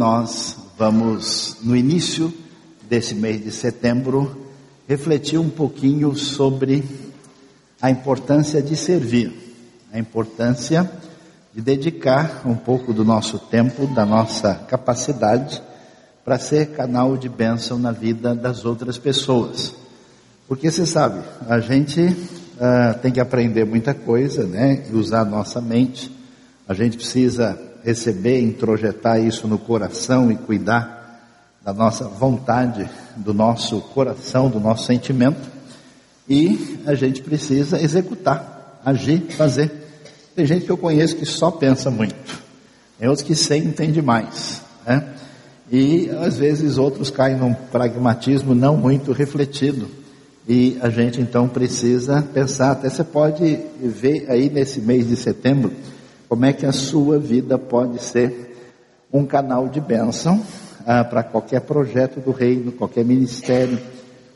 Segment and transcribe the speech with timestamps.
[0.00, 2.32] Nós vamos, no início
[2.88, 4.46] desse mês de setembro,
[4.88, 6.82] refletir um pouquinho sobre
[7.82, 9.30] a importância de servir,
[9.92, 10.90] a importância
[11.52, 15.62] de dedicar um pouco do nosso tempo, da nossa capacidade
[16.24, 19.74] para ser canal de bênção na vida das outras pessoas.
[20.48, 24.82] Porque você sabe, a gente uh, tem que aprender muita coisa, né?
[24.90, 26.10] E usar a nossa mente.
[26.66, 31.00] A gente precisa receber, introjetar isso no coração e cuidar
[31.62, 35.48] da nossa vontade, do nosso coração, do nosso sentimento.
[36.28, 39.70] E a gente precisa executar, agir, fazer.
[40.34, 42.40] Tem gente que eu conheço que só pensa muito.
[42.98, 44.62] Tem outros que sem entende mais.
[44.86, 45.06] Né?
[45.70, 49.88] E às vezes outros caem num pragmatismo não muito refletido.
[50.48, 55.72] E a gente então precisa pensar, até você pode ver aí nesse mês de setembro,
[56.30, 58.56] como é que a sua vida pode ser
[59.12, 60.40] um canal de bênção
[60.86, 63.76] ah, para qualquer projeto do reino, qualquer ministério,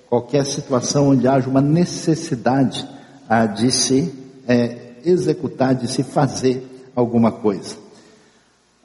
[0.08, 2.84] qualquer situação onde haja uma necessidade
[3.28, 4.12] ah, de se
[4.48, 7.76] é, executar, de se fazer alguma coisa.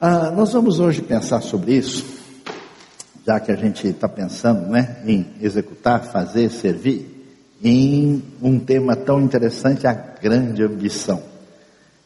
[0.00, 2.20] Ah, nós vamos hoje pensar sobre isso
[3.26, 7.26] já que a gente está pensando né, em executar, fazer, servir,
[7.60, 11.29] em um tema tão interessante, a grande ambição.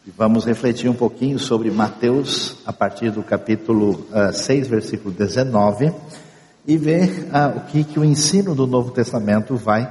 [0.06, 5.14] E vamos refletir um pouquinho sobre Mateus, a partir do capítulo uh, ah, 6, versículo
[5.14, 5.90] 19,
[6.66, 9.90] e ver uh, o que, que o ensino do Novo Testamento vai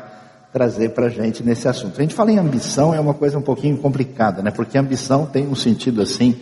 [0.52, 1.97] trazer para a gente nesse assunto.
[1.97, 4.52] A gente fala em ambição, é uma coisa um pouquinho complicada, né?
[4.52, 6.36] Porque ambição tem um sentido assim,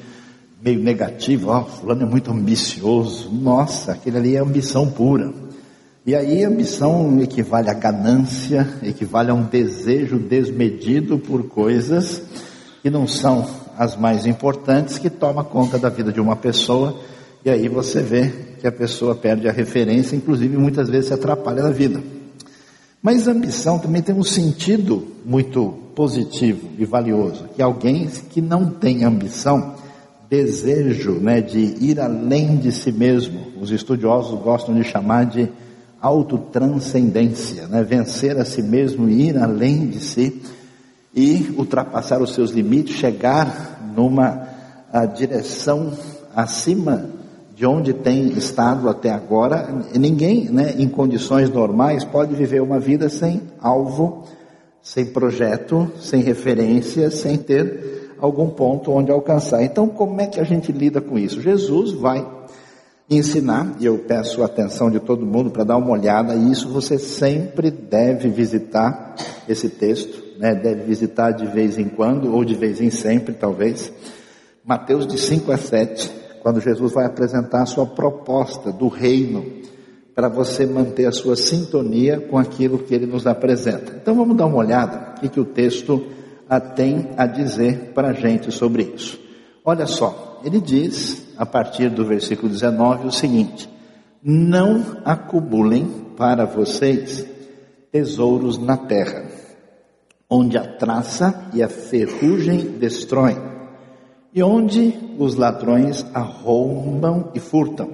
[0.61, 3.31] meio negativo, ó, oh, fulano é muito ambicioso.
[3.31, 5.31] Nossa, aquele ali é ambição pura.
[6.05, 12.21] E aí ambição equivale a ganância, equivale a um desejo desmedido por coisas
[12.81, 16.99] que não são as mais importantes que toma conta da vida de uma pessoa.
[17.43, 21.63] E aí você vê que a pessoa perde a referência, inclusive muitas vezes se atrapalha
[21.63, 22.01] na vida.
[23.01, 29.03] Mas ambição também tem um sentido muito positivo e valioso, que alguém que não tem
[29.03, 29.75] ambição,
[30.29, 33.47] desejo né, de ir além de si mesmo.
[33.59, 35.49] Os estudiosos gostam de chamar de
[35.99, 40.41] autotranscendência, né, vencer a si mesmo e ir além de si
[41.13, 44.47] e ultrapassar os seus limites, chegar numa
[45.15, 45.91] direção
[46.35, 47.09] acima
[47.55, 49.85] de onde tem estado até agora.
[49.93, 54.23] Ninguém, né, em condições normais, pode viver uma vida sem alvo,
[54.81, 59.63] sem projeto, sem referência, sem ter algum ponto onde alcançar.
[59.63, 61.41] Então, como é que a gente lida com isso?
[61.41, 62.27] Jesus vai
[63.09, 66.69] ensinar, e eu peço a atenção de todo mundo para dar uma olhada, e isso
[66.69, 69.15] você sempre deve visitar
[69.49, 70.55] esse texto, né?
[70.55, 73.91] deve visitar de vez em quando, ou de vez em sempre, talvez.
[74.63, 76.11] Mateus de 5 a 7,
[76.41, 79.45] quando Jesus vai apresentar a sua proposta do reino,
[80.13, 83.93] para você manter a sua sintonia com aquilo que ele nos apresenta.
[84.01, 86.05] Então vamos dar uma olhada, o que, que o texto
[86.75, 89.19] tem a dizer para a gente sobre isso.
[89.63, 93.69] Olha só, ele diz, a partir do versículo 19, o seguinte:
[94.21, 95.85] Não acumulem
[96.17, 97.25] para vocês
[97.91, 99.25] tesouros na terra,
[100.33, 103.37] onde a traça e a ferrugem destroem,
[104.33, 107.89] e onde os ladrões arrombam e furtam.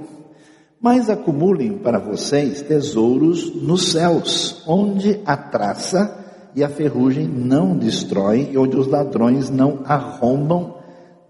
[0.80, 8.50] Mas acumulem para vocês tesouros nos céus, onde a traça e a ferrugem não destrói,
[8.52, 10.76] e onde os ladrões não arrombam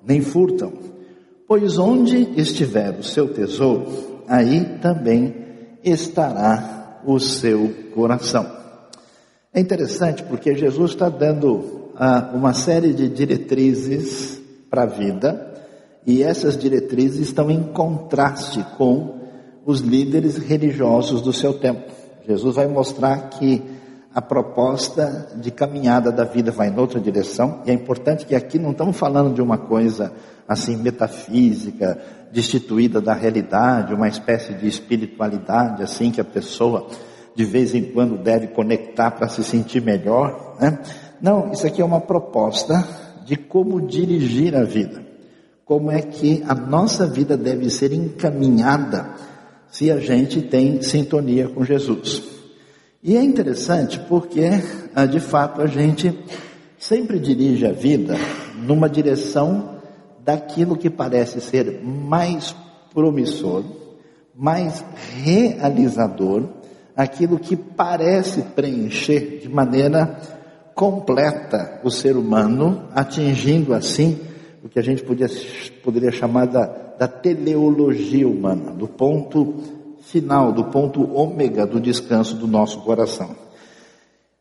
[0.06, 0.74] nem furtam.
[1.48, 3.88] Pois onde estiver o seu tesouro,
[4.28, 5.34] aí também
[5.82, 8.57] estará o seu coração.
[9.54, 15.54] É interessante porque Jesus está dando ah, uma série de diretrizes para a vida,
[16.06, 19.18] e essas diretrizes estão em contraste com
[19.66, 21.92] os líderes religiosos do seu tempo.
[22.26, 23.64] Jesus vai mostrar que
[24.14, 28.60] a proposta de caminhada da vida vai em outra direção, e é importante que aqui
[28.60, 30.12] não estamos falando de uma coisa
[30.48, 32.00] assim metafísica,
[32.32, 36.88] destituída da realidade, uma espécie de espiritualidade assim que a pessoa
[37.38, 40.80] de vez em quando deve conectar para se sentir melhor, né?
[41.22, 42.84] Não, isso aqui é uma proposta
[43.24, 45.06] de como dirigir a vida.
[45.64, 49.14] Como é que a nossa vida deve ser encaminhada
[49.70, 52.24] se a gente tem sintonia com Jesus.
[53.04, 54.50] E é interessante porque,
[54.96, 56.18] ah, de fato, a gente
[56.80, 58.16] sempre dirige a vida
[58.56, 59.78] numa direção
[60.26, 62.56] daquilo que parece ser mais
[62.92, 63.64] promissor,
[64.36, 64.84] mais
[65.24, 66.57] realizador,
[66.98, 70.20] aquilo que parece preencher de maneira
[70.76, 74.20] completa o ser humano, atingindo assim
[74.64, 75.28] o que a gente podia,
[75.84, 79.56] poderia chamar da da teleologia humana, do ponto
[80.02, 83.36] final, do ponto ômega do descanso do nosso coração.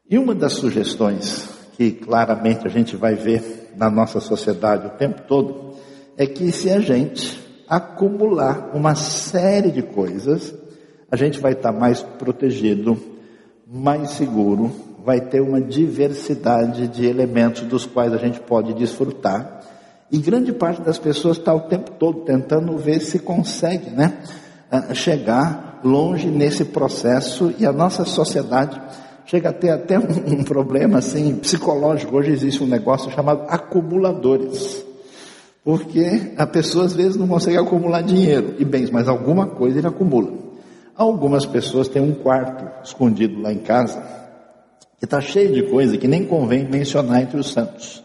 [0.08, 5.22] E uma das sugestões que claramente a gente vai ver na nossa sociedade o tempo
[5.28, 5.74] todo
[6.16, 7.38] é que se a gente
[7.68, 10.54] acumular uma série de coisas,
[11.10, 12.98] a gente vai estar mais protegido,
[13.66, 14.70] mais seguro,
[15.04, 19.60] vai ter uma diversidade de elementos dos quais a gente pode desfrutar.
[20.10, 24.18] E grande parte das pessoas está o tempo todo tentando ver se consegue, né,
[24.94, 28.80] chegar longe nesse processo e a nossa sociedade
[29.24, 32.16] chega a ter até um, um problema assim psicológico.
[32.16, 34.84] Hoje existe um negócio chamado acumuladores.
[35.64, 39.86] Porque a pessoa às vezes não consegue acumular dinheiro e bens, mas alguma coisa ele
[39.86, 40.45] acumula.
[40.96, 44.02] Algumas pessoas têm um quarto escondido lá em casa
[44.98, 48.02] que está cheio de coisa que nem convém mencionar entre os santos.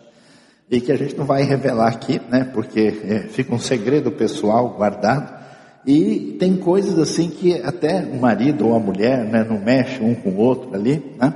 [0.69, 2.49] E que a gente não vai revelar aqui, né?
[2.53, 5.41] Porque é, fica um segredo pessoal guardado.
[5.85, 10.13] E tem coisas assim que até o marido ou a mulher né, não mexe um
[10.13, 11.33] com o outro ali, né?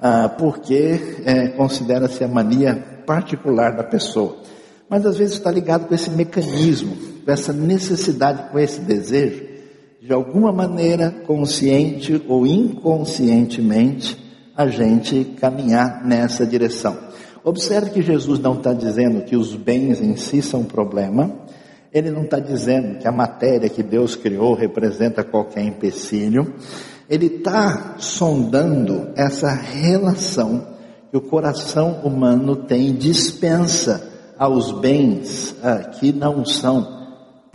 [0.00, 2.74] Ah, porque é, considera-se a mania
[3.06, 4.36] particular da pessoa.
[4.88, 9.55] Mas às vezes está ligado com esse mecanismo, com essa necessidade, com esse desejo,
[10.00, 14.16] de alguma maneira, consciente ou inconscientemente,
[14.56, 16.96] a gente caminhar nessa direção.
[17.44, 21.32] Observe que Jesus não está dizendo que os bens em si são um problema,
[21.92, 26.54] ele não está dizendo que a matéria que Deus criou representa qualquer empecilho.
[27.08, 30.66] Ele está sondando essa relação
[31.10, 37.05] que o coração humano tem dispensa aos bens ah, que não são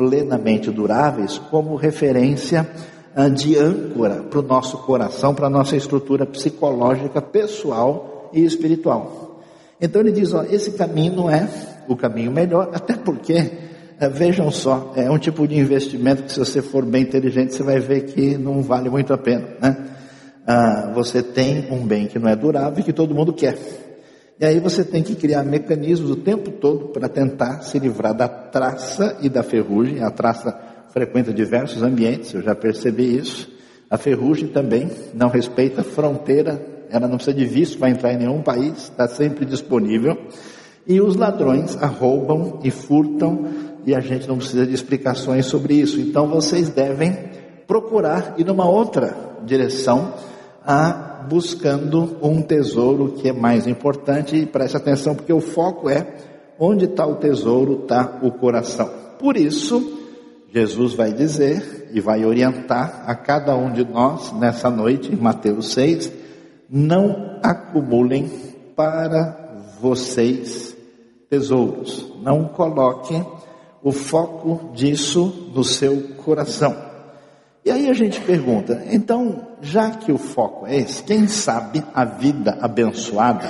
[0.01, 2.67] plenamente duráveis como referência
[3.15, 9.41] ah, de âncora para o nosso coração, para a nossa estrutura psicológica, pessoal e espiritual.
[9.79, 11.47] Então ele diz: ó, esse caminho não é
[11.87, 13.51] o caminho melhor, até porque
[13.99, 17.61] é, vejam só, é um tipo de investimento que se você for bem inteligente, você
[17.61, 19.77] vai ver que não vale muito a pena, né?
[20.47, 23.55] Ah, você tem um bem que não é durável e que todo mundo quer.
[24.41, 28.27] E aí você tem que criar mecanismos o tempo todo para tentar se livrar da
[28.27, 30.01] traça e da ferrugem.
[30.01, 30.59] A traça
[30.89, 33.47] frequenta diversos ambientes, eu já percebi isso.
[33.87, 36.59] A ferrugem também não respeita fronteira,
[36.89, 40.17] ela não precisa de visto para entrar em nenhum país, está sempre disponível.
[40.87, 43.45] E os ladrões roubam e furtam
[43.85, 46.01] e a gente não precisa de explicações sobre isso.
[46.01, 47.15] Então vocês devem
[47.67, 49.15] procurar ir numa outra
[49.45, 50.15] direção,
[50.65, 56.05] a buscando um tesouro que é mais importante e preste atenção porque o foco é
[56.59, 58.89] onde está o tesouro, está o coração.
[59.19, 59.99] Por isso,
[60.53, 65.73] Jesus vai dizer e vai orientar a cada um de nós nessa noite, em Mateus
[65.73, 66.11] 6,
[66.69, 68.29] não acumulem
[68.75, 70.75] para vocês
[71.29, 73.25] tesouros, não coloquem
[73.83, 76.90] o foco disso no seu coração.
[77.63, 82.03] E aí a gente pergunta, então, já que o foco é esse, quem sabe a
[82.03, 83.47] vida abençoada,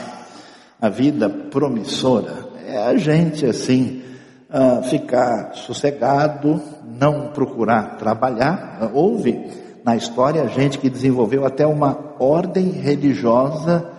[0.81, 4.02] a vida promissora, é a gente assim,
[4.50, 6.62] uh, ficar sossegado,
[7.00, 8.92] não procurar trabalhar.
[8.94, 9.47] Houve
[9.85, 13.90] na história gente que desenvolveu até uma ordem religiosa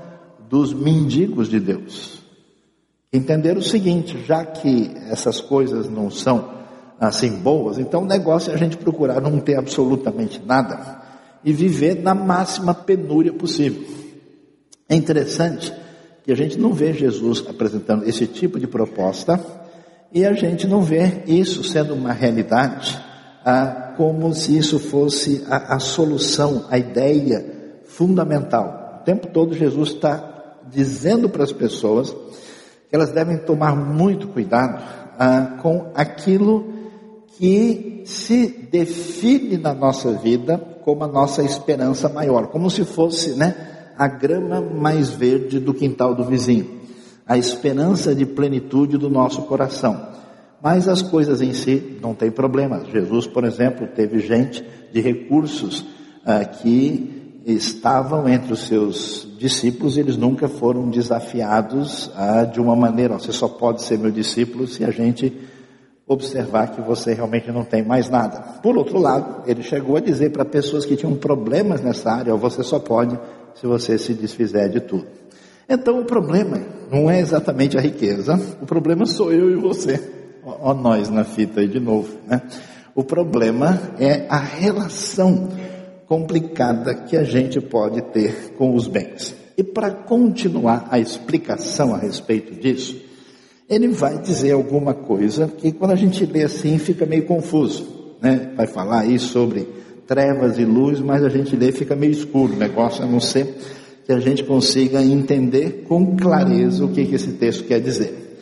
[0.49, 2.23] dos mendigos de Deus
[3.13, 6.62] entender o seguinte, já que essas coisas não são
[6.99, 11.03] assim boas, então o negócio é a gente procurar não ter absolutamente nada
[11.45, 13.83] e viver na máxima penúria possível.
[14.89, 15.73] É interessante
[16.23, 19.41] que a gente não vê Jesus apresentando esse tipo de proposta
[20.13, 22.97] e a gente não vê isso sendo uma realidade
[23.45, 29.01] ah, como se isso fosse a, a solução, a ideia fundamental.
[29.01, 32.15] O tempo todo Jesus está dizendo para as pessoas
[32.93, 34.83] elas devem tomar muito cuidado
[35.19, 36.82] ah, com aquilo
[37.39, 43.55] que se define na nossa vida como a nossa esperança maior, como se fosse, né,
[43.97, 46.81] a grama mais verde do quintal do vizinho,
[47.27, 50.09] a esperança de plenitude do nosso coração.
[50.63, 52.85] Mas as coisas em si não tem problema.
[52.93, 55.85] Jesus, por exemplo, teve gente de recursos
[56.25, 63.19] ah, que estavam entre os seus discípulos, eles nunca foram desafiados a, de uma maneira,
[63.19, 65.37] você só pode ser meu discípulo se a gente
[66.13, 68.39] observar que você realmente não tem mais nada.
[68.63, 72.63] Por outro lado, ele chegou a dizer para pessoas que tinham problemas nessa área, você
[72.63, 73.19] só pode
[73.55, 75.07] se você se desfizer de tudo.
[75.69, 80.01] Então o problema não é exatamente a riqueza, o problema sou eu e você.
[80.45, 82.43] Ó, nós na fita aí de novo, né?
[82.95, 85.49] O problema é a relação
[86.07, 89.35] complicada que a gente pode ter com os bens.
[89.57, 93.12] E para continuar a explicação a respeito disso,
[93.73, 98.53] ele vai dizer alguma coisa que quando a gente lê assim fica meio confuso, né?
[98.55, 99.67] Vai falar aí sobre
[100.07, 103.57] trevas e luz, mas a gente lê fica meio escuro o negócio, a não ser
[104.05, 108.39] que a gente consiga entender com clareza o que, que esse texto quer dizer.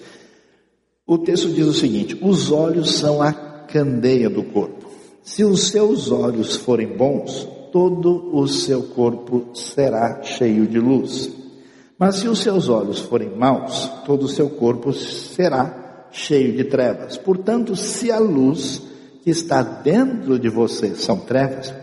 [1.06, 4.90] O texto diz o seguinte: os olhos são a candeia do corpo.
[5.22, 11.39] Se os seus olhos forem bons, todo o seu corpo será cheio de luz.
[12.00, 17.18] Mas se os seus olhos forem maus, todo o seu corpo será cheio de trevas.
[17.18, 18.80] Portanto, se a luz
[19.22, 21.74] que está dentro de você são trevas,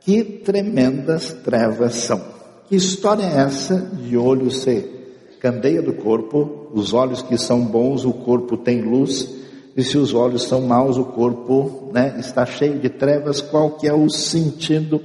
[0.00, 2.24] que tremendas trevas são.
[2.70, 8.06] Que história é essa de olho ser candeia do corpo, os olhos que são bons,
[8.06, 9.28] o corpo tem luz,
[9.76, 13.42] e se os olhos são maus, o corpo né, está cheio de trevas.
[13.42, 15.02] Qual que é o sentido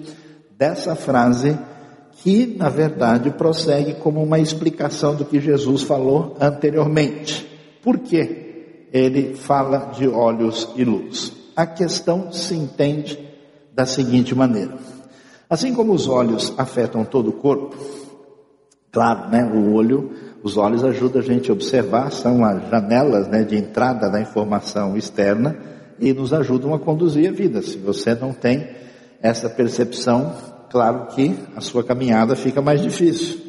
[0.58, 1.58] dessa frase
[2.26, 7.48] que, na verdade, prossegue como uma explicação do que Jesus falou anteriormente?
[7.84, 11.32] Por que ele fala de olhos e luz?
[11.56, 13.20] A questão se entende
[13.76, 14.74] da seguinte maneira:
[15.48, 17.76] assim como os olhos afetam todo o corpo,
[18.92, 20.10] claro, né, o olho
[20.42, 24.98] os olhos ajudam a gente a observar, são as janelas né, de entrada da informação
[24.98, 25.56] externa
[26.00, 27.62] e nos ajudam a conduzir a vida.
[27.62, 28.68] Se você não tem
[29.22, 33.40] essa percepção, claro que a sua caminhada fica mais difícil.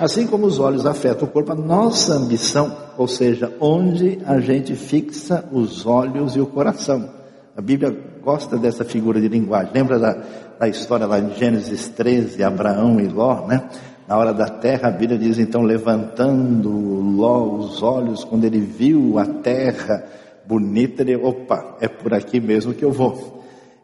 [0.00, 4.76] Assim como os olhos afetam o corpo, a nossa ambição, ou seja, onde a gente
[4.76, 7.10] fixa os olhos e o coração.
[7.56, 9.72] A Bíblia gosta dessa figura de linguagem.
[9.74, 10.22] Lembra da,
[10.60, 13.68] da história lá em Gênesis 13, Abraão e Ló, né?
[14.06, 19.18] Na hora da terra, a Bíblia diz então, levantando Ló os olhos, quando ele viu
[19.18, 20.04] a terra
[20.46, 23.37] bonita, ele, opa, é por aqui mesmo que eu vou.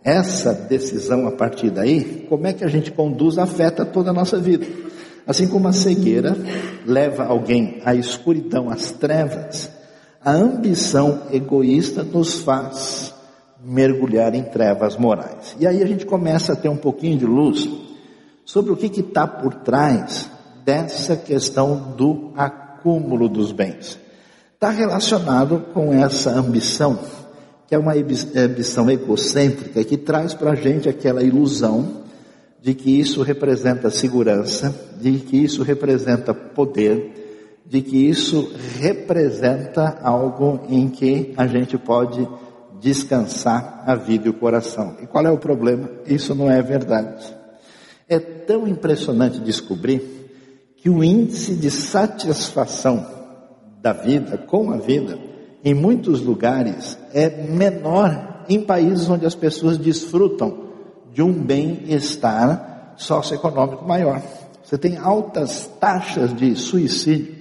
[0.04, 4.38] Essa decisão a partir daí, como é que a gente conduz, afeta toda a nossa
[4.38, 4.66] vida.
[5.26, 6.36] Assim como a cegueira
[6.84, 9.70] leva alguém à escuridão, às trevas,
[10.22, 13.14] a ambição egoísta nos faz
[13.64, 15.56] mergulhar em trevas morais.
[15.58, 17.66] E aí a gente começa a ter um pouquinho de luz
[18.44, 20.30] sobre o que está por trás
[20.64, 23.98] dessa questão do acúmulo dos bens.
[24.52, 26.98] Está relacionado com essa ambição,
[27.66, 32.04] que é uma ambição egocêntrica, que traz para a gente aquela ilusão
[32.60, 40.60] de que isso representa segurança, de que isso representa poder, de que isso representa algo
[40.68, 42.26] em que a gente pode
[42.80, 44.96] descansar a vida e o coração.
[45.02, 45.90] E qual é o problema?
[46.06, 47.34] Isso não é verdade.
[48.08, 50.02] É tão impressionante descobrir
[50.76, 53.06] que o índice de satisfação
[53.80, 55.18] da vida, com a vida,
[55.64, 60.64] em muitos lugares é menor em países onde as pessoas desfrutam
[61.12, 64.20] de um bem-estar socioeconômico maior.
[64.62, 67.34] Você tem altas taxas de suicídio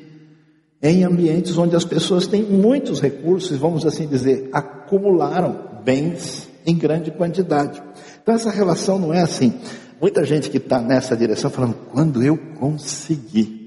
[0.82, 7.12] em ambientes onde as pessoas têm muitos recursos, vamos assim dizer, acumularam bens em grande
[7.12, 7.82] quantidade.
[8.22, 9.53] Então essa relação não é assim.
[10.01, 13.62] Muita gente que está nessa direção falando, quando eu conseguir?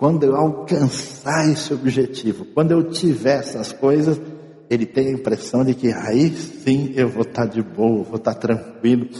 [0.00, 4.18] Quando eu alcançar esse objetivo, quando eu tiver essas coisas,
[4.70, 8.32] ele tem a impressão de que aí sim eu vou estar de boa, vou estar
[8.32, 9.10] tranquilo.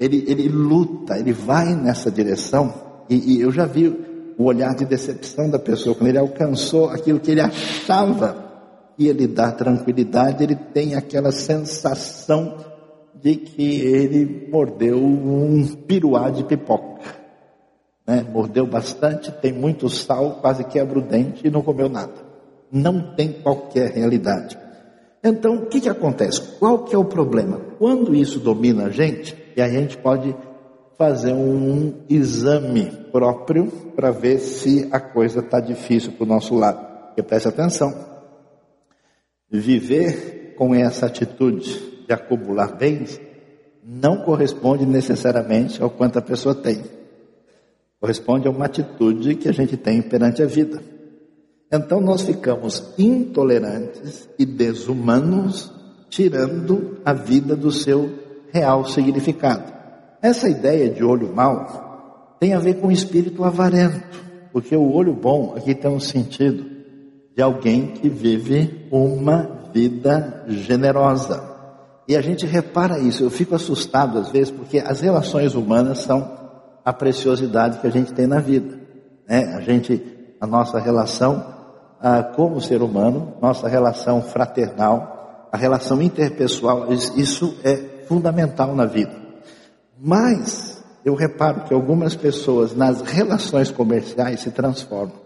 [0.00, 2.72] Ele, ele luta, ele vai nessa direção,
[3.10, 3.88] e, e eu já vi
[4.38, 8.50] o olhar de decepção da pessoa, quando ele alcançou aquilo que ele achava
[8.96, 12.56] que lhe dar tranquilidade, ele tem aquela sensação
[13.14, 17.19] de que ele mordeu um piruá de pipoca.
[18.10, 18.26] Né?
[18.28, 22.14] Mordeu bastante, tem muito sal, quase quebra o dente e não comeu nada.
[22.72, 24.58] Não tem qualquer realidade.
[25.22, 26.42] Então, o que, que acontece?
[26.58, 27.60] Qual que é o problema?
[27.78, 30.34] Quando isso domina a gente, e a gente pode
[30.98, 36.84] fazer um exame próprio para ver se a coisa está difícil para o nosso lado.
[37.06, 37.94] Porque preste atenção.
[39.48, 43.20] Viver com essa atitude de acumular bens
[43.84, 46.99] não corresponde necessariamente ao quanto a pessoa tem.
[48.00, 50.82] Corresponde a uma atitude que a gente tem perante a vida.
[51.70, 55.70] Então nós ficamos intolerantes e desumanos,
[56.08, 58.10] tirando a vida do seu
[58.52, 59.72] real significado.
[60.22, 64.18] Essa ideia de olho mau tem a ver com o espírito avarento,
[64.52, 66.64] porque o olho bom aqui tem um sentido
[67.36, 71.48] de alguém que vive uma vida generosa,
[72.08, 73.22] e a gente repara isso.
[73.22, 76.39] Eu fico assustado às vezes porque as relações humanas são
[76.84, 78.78] a preciosidade que a gente tem na vida.
[79.28, 79.54] Né?
[79.54, 80.02] A gente,
[80.40, 81.54] a nossa relação
[82.00, 89.12] ah, como ser humano, nossa relação fraternal, a relação interpessoal, isso é fundamental na vida.
[89.98, 95.20] Mas eu reparo que algumas pessoas nas relações comerciais se transformam.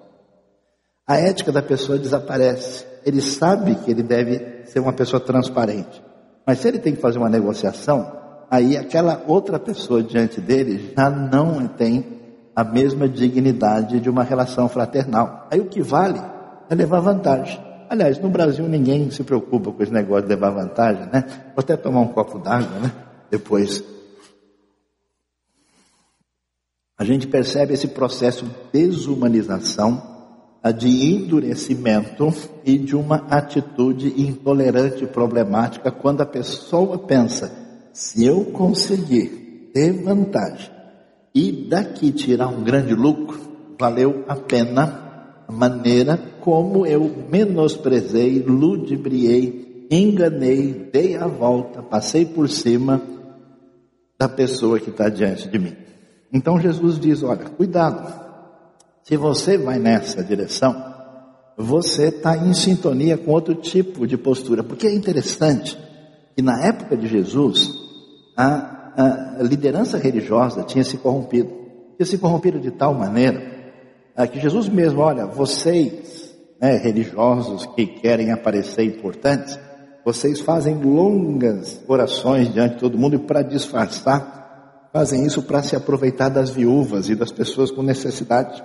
[1.06, 2.86] A ética da pessoa desaparece.
[3.04, 6.02] ele sabe que ele deve ser uma pessoa transparente.
[6.46, 8.23] Mas se ele tem que fazer uma negociação,
[8.54, 12.04] aí aquela outra pessoa diante dele já não tem
[12.54, 15.48] a mesma dignidade de uma relação fraternal.
[15.50, 16.20] Aí o que vale
[16.70, 17.60] é levar vantagem.
[17.90, 21.24] Aliás, no Brasil ninguém se preocupa com esse negócio de levar vantagem, né?
[21.54, 22.92] Vou até tomar um copo d'água, né?
[23.28, 23.82] Depois.
[26.96, 30.14] A gente percebe esse processo de desumanização
[30.72, 32.32] de endurecimento
[32.64, 37.63] e de uma atitude intolerante e problemática quando a pessoa pensa:
[37.94, 40.68] se eu conseguir ter vantagem
[41.32, 43.38] e daqui tirar um grande lucro,
[43.78, 52.48] valeu a pena a maneira como eu menosprezei, ludibriei, enganei, dei a volta, passei por
[52.48, 53.00] cima
[54.18, 55.76] da pessoa que está diante de mim.
[56.32, 58.12] Então Jesus diz: olha, cuidado,
[59.04, 60.74] se você vai nessa direção,
[61.56, 65.78] você está em sintonia com outro tipo de postura, porque é interessante
[66.34, 67.73] que na época de Jesus,
[68.36, 71.50] a, a liderança religiosa tinha se corrompido,
[71.96, 73.54] tinha se corrompido de tal maneira
[74.30, 79.58] que Jesus mesmo, olha, vocês, né, religiosos que querem aparecer importantes,
[80.04, 85.74] vocês fazem longas orações diante de todo mundo e para disfarçar, fazem isso para se
[85.74, 88.62] aproveitar das viúvas e das pessoas com necessidade.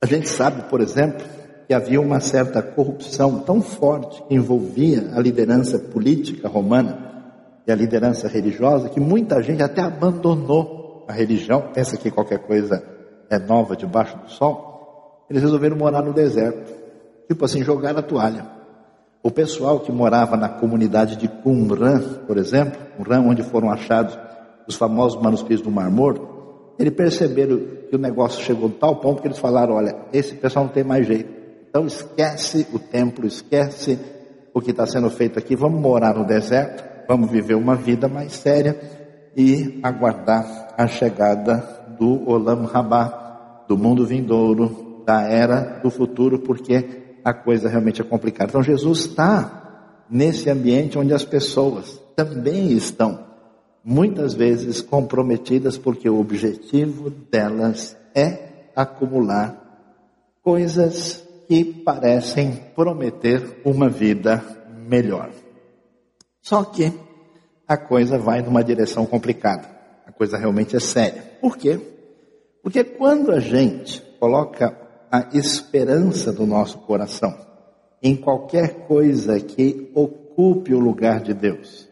[0.00, 1.24] A gente sabe, por exemplo,
[1.66, 7.13] que havia uma certa corrupção tão forte que envolvia a liderança política romana
[7.66, 12.82] e a liderança religiosa que muita gente até abandonou a religião, pensa que qualquer coisa
[13.30, 15.24] é nova debaixo do sol.
[15.28, 16.72] Eles resolveram morar no deserto,
[17.26, 18.46] tipo assim, jogar a toalha.
[19.22, 24.18] O pessoal que morava na comunidade de Qumran, por exemplo, Qumran, onde foram achados
[24.66, 26.34] os famosos manuscritos do Mar Morto,
[26.78, 30.66] eles perceberam que o negócio chegou a tal ponto que eles falaram: olha, esse pessoal
[30.66, 31.32] não tem mais jeito.
[31.68, 33.98] Então esquece o templo, esquece
[34.52, 38.32] o que está sendo feito aqui, vamos morar no deserto, vamos viver uma vida mais
[38.32, 38.78] séria
[39.36, 41.56] e aguardar a chegada
[41.98, 48.04] do Olam Rabá, do mundo vindouro, da era do futuro, porque a coisa realmente é
[48.04, 48.50] complicada.
[48.50, 53.24] Então Jesus está nesse ambiente onde as pessoas também estão
[53.82, 59.62] muitas vezes comprometidas porque o objetivo delas é acumular
[60.42, 64.42] coisas que parecem prometer uma vida
[64.88, 65.30] melhor.
[66.44, 66.92] Só que
[67.66, 69.66] a coisa vai numa direção complicada.
[70.06, 71.22] A coisa realmente é séria.
[71.40, 71.80] Por quê?
[72.62, 74.78] Porque quando a gente coloca
[75.10, 77.34] a esperança do nosso coração
[78.02, 81.88] em qualquer coisa que ocupe o lugar de Deus,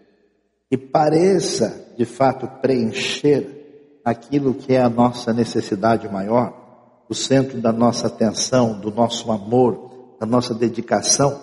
[0.70, 6.52] e pareça de fato preencher aquilo que é a nossa necessidade maior,
[7.08, 11.40] o centro da nossa atenção, do nosso amor, da nossa dedicação,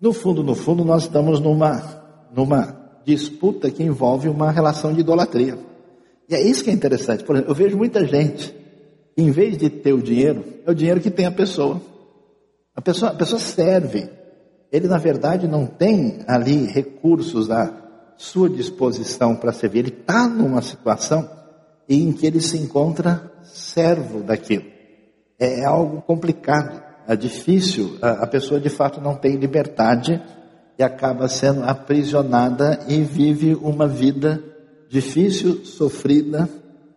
[0.00, 2.03] no fundo, no fundo, nós estamos numa,
[2.34, 5.58] numa disputa que envolve uma relação de idolatria.
[6.28, 7.22] E é isso que é interessante.
[7.24, 8.54] Por exemplo, eu vejo muita gente,
[9.16, 11.80] em vez de ter o dinheiro, é o dinheiro que tem a pessoa.
[12.74, 14.08] A pessoa, a pessoa serve.
[14.72, 17.72] Ele, na verdade, não tem ali recursos a
[18.16, 19.80] sua disposição para servir.
[19.80, 21.28] Ele está numa situação
[21.88, 24.64] em que ele se encontra servo daquilo.
[25.38, 27.98] É, é algo complicado, é difícil.
[28.00, 30.20] A pessoa de fato não tem liberdade
[30.78, 34.42] e acaba sendo aprisionada e vive uma vida
[34.88, 36.48] difícil, sofrida,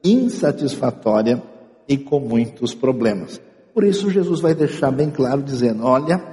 [0.03, 1.41] insatisfatória
[1.87, 3.39] e com muitos problemas.
[3.73, 6.23] Por isso Jesus vai deixar bem claro dizendo: olha,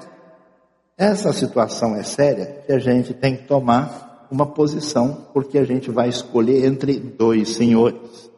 [0.97, 5.91] essa situação é séria que a gente tem que tomar uma posição, porque a gente
[5.91, 8.31] vai escolher entre dois senhores.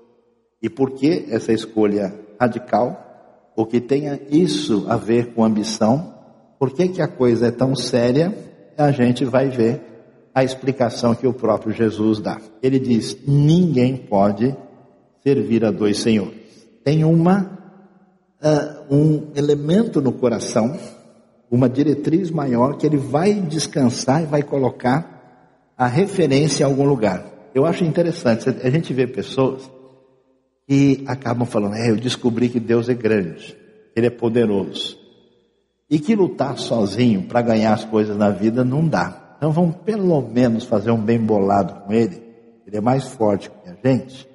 [0.60, 3.02] E por que essa escolha radical?
[3.54, 6.14] O que tenha isso a ver com ambição?
[6.58, 8.34] Por que, que a coisa é tão séria?
[8.76, 9.80] A gente vai ver
[10.34, 12.40] a explicação que o próprio Jesus dá.
[12.62, 14.54] Ele diz: ninguém pode
[15.22, 16.34] servir a dois senhores.
[16.84, 17.56] Tem uma
[18.42, 20.78] uh, um elemento no coração,
[21.50, 27.24] uma diretriz maior que ele vai descansar e vai colocar a referência em algum lugar.
[27.54, 29.70] Eu acho interessante, a gente vê pessoas
[30.68, 33.56] que acabam falando, é, eu descobri que Deus é grande,
[33.94, 34.98] Ele é poderoso.
[35.88, 39.34] E que lutar sozinho para ganhar as coisas na vida não dá.
[39.36, 42.22] Então vamos pelo menos fazer um bem bolado com Ele.
[42.66, 44.28] Ele é mais forte que a gente.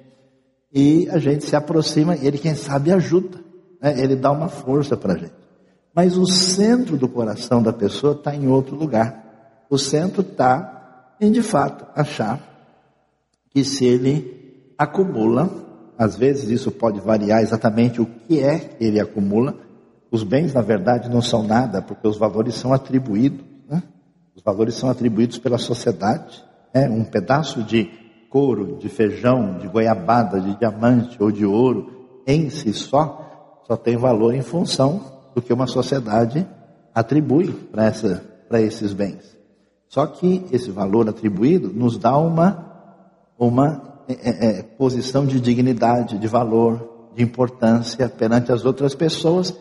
[0.72, 3.38] E a gente se aproxima Ele, quem sabe, ajuda.
[3.80, 4.00] Né?
[4.00, 5.34] Ele dá uma força para a gente.
[5.94, 9.64] Mas o centro do coração da pessoa está em outro lugar.
[9.68, 12.40] O centro está em de fato achar
[13.50, 15.50] que se ele acumula,
[15.98, 19.56] às vezes isso pode variar exatamente o que é que ele acumula,
[20.12, 23.40] Os bens, na verdade, não são nada, porque os valores são atribuídos.
[23.66, 23.82] Né?
[24.36, 26.44] Os valores são atribuídos pela sociedade.
[26.74, 26.86] Né?
[26.90, 27.90] Um pedaço de
[28.28, 33.96] couro, de feijão, de goiabada, de diamante ou de ouro, em si só, só tem
[33.96, 35.00] valor em função
[35.34, 36.46] do que uma sociedade
[36.94, 39.34] atribui para esses bens.
[39.88, 46.18] Só que esse valor atribuído nos dá uma, uma é, é, é, posição de dignidade,
[46.18, 49.54] de valor, de importância perante as outras pessoas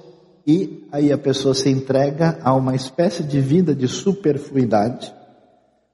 [0.46, 5.14] e aí a pessoa se entrega a uma espécie de vida de superfluidade,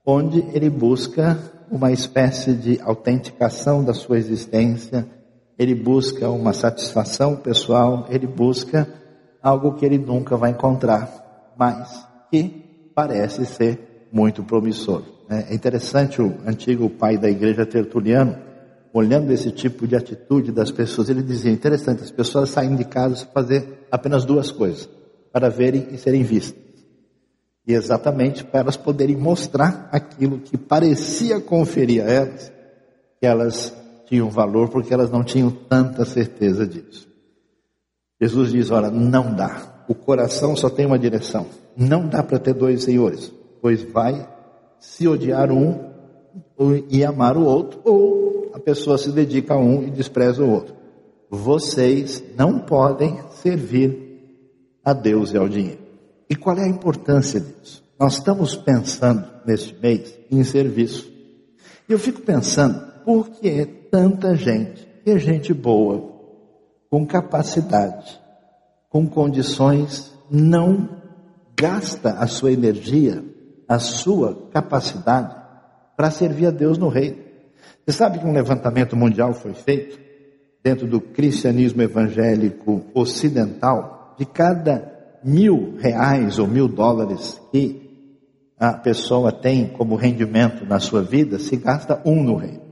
[0.05, 1.37] onde ele busca
[1.69, 5.05] uma espécie de autenticação da sua existência,
[5.59, 8.87] ele busca uma satisfação pessoal, ele busca
[9.41, 15.03] algo que ele nunca vai encontrar, mas que parece ser muito promissor.
[15.29, 18.46] É interessante o antigo pai da igreja Tertuliano,
[18.97, 23.25] olhando esse tipo de atitude das pessoas, ele dizia: interessante, as pessoas saem de casa
[23.25, 24.89] para fazer apenas duas coisas:
[25.31, 26.63] para verem e serem vistas.
[27.65, 32.51] E exatamente para elas poderem mostrar aquilo que parecia conferir a elas,
[33.19, 33.75] que elas
[34.07, 37.07] tinham valor, porque elas não tinham tanta certeza disso.
[38.19, 39.83] Jesus diz: olha, não dá.
[39.87, 41.45] O coração só tem uma direção.
[41.75, 43.31] Não dá para ter dois senhores,
[43.61, 44.27] pois vai
[44.79, 45.87] se odiar um
[46.89, 50.75] e amar o outro, ou a pessoa se dedica a um e despreza o outro.
[51.29, 54.07] Vocês não podem servir
[54.83, 55.79] a Deus e ao dinheiro.
[56.29, 57.83] E qual é a importância disso?
[57.99, 61.11] Nós estamos pensando neste mês em serviço.
[61.87, 66.15] E eu fico pensando, por que tanta gente, que é gente boa,
[66.89, 68.19] com capacidade,
[68.89, 70.89] com condições, não
[71.59, 73.23] gasta a sua energia,
[73.67, 75.35] a sua capacidade
[75.95, 77.26] para servir a Deus no reino?
[77.85, 79.99] Você sabe que um levantamento mundial foi feito
[80.63, 84.15] dentro do cristianismo evangélico ocidental?
[84.17, 87.87] De cada mil reais ou mil dólares que
[88.59, 92.67] a pessoa tem como rendimento na sua vida, se gasta um no reino.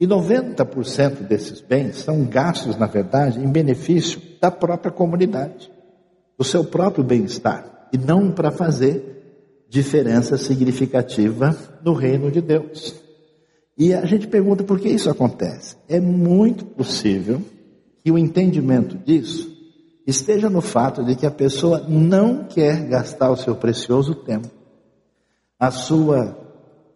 [0.00, 5.72] E 90% desses bens são gastos, na verdade, em benefício da própria comunidade,
[6.38, 13.07] do seu próprio bem-estar, e não para fazer diferença significativa no reino de Deus.
[13.78, 15.76] E a gente pergunta por que isso acontece.
[15.88, 17.40] É muito possível
[18.02, 19.56] que o entendimento disso
[20.04, 24.48] esteja no fato de que a pessoa não quer gastar o seu precioso tempo,
[25.60, 26.36] a sua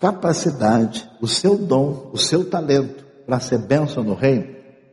[0.00, 4.46] capacidade, o seu dom, o seu talento para ser bênção no reino,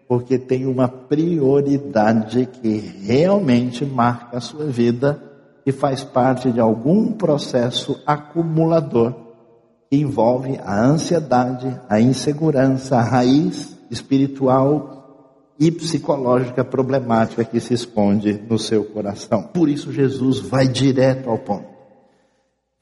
[0.07, 5.23] porque tem uma prioridade que realmente marca a sua vida
[5.65, 9.28] e faz parte de algum processo acumulador
[9.89, 18.33] que envolve a ansiedade, a insegurança, a raiz espiritual e psicológica problemática que se esconde
[18.33, 19.43] no seu coração.
[19.43, 21.67] Por isso Jesus vai direto ao ponto.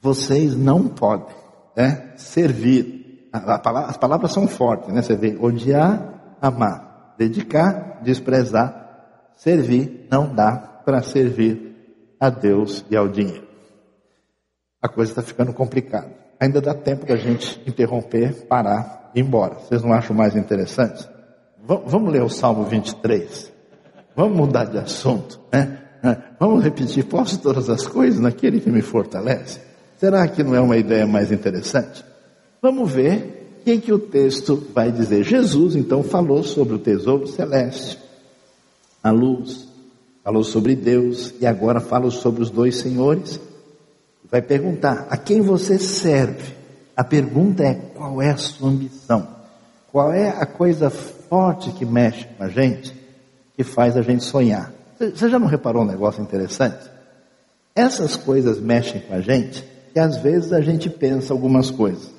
[0.00, 1.34] Vocês não podem
[1.76, 3.30] né, servir.
[3.32, 5.02] As palavras são fortes, né?
[5.02, 11.74] Você vê, odiar, amar, dedicar, desprezar, servir, não dá para servir
[12.20, 13.46] a Deus e ao dinheiro.
[14.80, 19.54] A coisa está ficando complicada ainda dá tempo da gente interromper, parar e ir embora.
[19.54, 21.08] Vocês não acham mais interessante?
[21.64, 23.52] Vamos ler o Salmo 23.
[24.16, 25.78] Vamos mudar de assunto, né?
[26.38, 29.60] Vamos repetir, posso todas as coisas naquele que me fortalece?
[29.98, 32.04] Será que não é uma ideia mais interessante?
[32.62, 35.24] Vamos ver o que o texto vai dizer.
[35.24, 37.98] Jesus então falou sobre o tesouro celeste,
[39.02, 39.68] a luz,
[40.24, 43.40] falou sobre Deus e agora fala sobre os dois senhores
[44.30, 46.54] vai perguntar: a quem você serve?
[46.96, 49.26] A pergunta é: qual é a sua ambição?
[49.90, 52.94] Qual é a coisa forte que mexe com a gente,
[53.56, 54.72] que faz a gente sonhar?
[54.98, 56.90] Você já não reparou um negócio interessante?
[57.74, 59.64] Essas coisas mexem com a gente
[59.94, 62.10] e às vezes a gente pensa algumas coisas.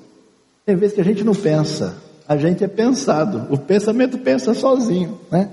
[0.65, 3.53] Tem vezes que a gente não pensa, a gente é pensado.
[3.53, 5.49] O pensamento pensa sozinho, né?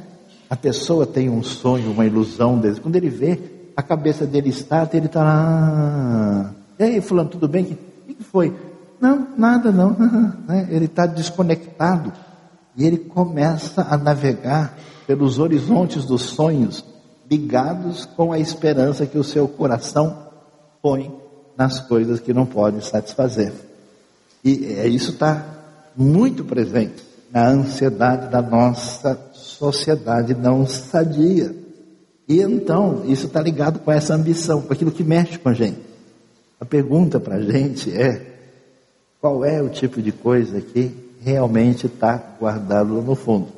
[0.49, 3.39] A pessoa tem um sonho, uma ilusão, quando ele vê,
[3.77, 6.55] a cabeça dele está, ele está lá.
[6.79, 7.79] E aí, fulano, tudo bem?
[8.09, 8.55] O que foi?
[9.01, 9.95] Não, nada não.
[10.49, 10.69] Né?
[10.71, 12.13] Ele está desconectado.
[12.77, 16.85] E ele começa a navegar pelos horizontes dos sonhos,
[17.31, 20.27] ligados com a esperança que o seu coração
[20.83, 21.13] põe
[21.57, 23.53] nas coisas que não podem satisfazer.
[24.45, 25.45] E é, isso está
[25.97, 31.66] muito presente na ansiedade da nossa sociedade não sadia.
[32.29, 35.79] E então, isso está ligado com essa ambição, com aquilo que mexe com a gente.
[36.61, 38.21] A pergunta para a gente é:
[39.21, 43.49] qual é o tipo de coisa que realmente está guardado no fundo?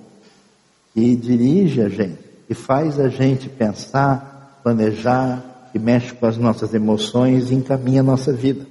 [0.92, 6.74] Que dirige a gente, que faz a gente pensar, planejar, que mexe com as nossas
[6.74, 8.66] emoções e encaminha a nossa vida.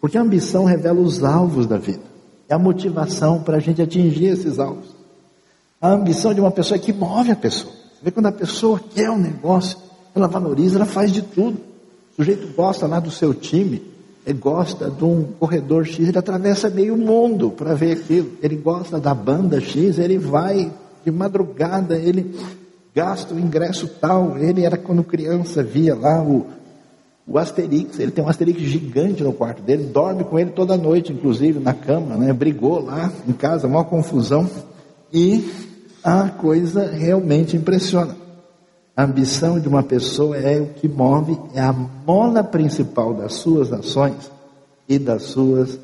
[0.00, 2.02] Porque a ambição revela os alvos da vida,
[2.48, 4.94] é a motivação para a gente atingir esses alvos.
[5.80, 7.81] A ambição de uma pessoa é que move a pessoa.
[8.02, 9.78] Vê quando a pessoa quer um negócio,
[10.14, 11.58] ela valoriza, ela faz de tudo.
[12.12, 13.82] O sujeito gosta lá do seu time,
[14.26, 18.32] ele gosta de um corredor X, ele atravessa meio mundo para ver aquilo.
[18.42, 20.72] Ele gosta da banda X, ele vai
[21.04, 22.34] de madrugada, ele
[22.94, 24.38] gasta o ingresso tal.
[24.38, 26.46] Ele era quando criança, via lá o,
[27.26, 31.12] o Asterix, ele tem um Asterix gigante no quarto dele, dorme com ele toda noite,
[31.12, 32.32] inclusive na cama, né?
[32.32, 34.48] Brigou lá em casa, maior confusão.
[35.12, 35.71] E
[36.02, 38.16] a coisa realmente impressiona.
[38.96, 43.72] A ambição de uma pessoa é o que move, é a mola principal das suas
[43.72, 44.30] ações
[44.88, 45.78] e das suas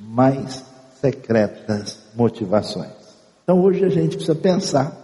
[0.00, 0.64] mais
[1.00, 2.92] secretas motivações.
[3.42, 4.96] Então hoje a gente precisa pensar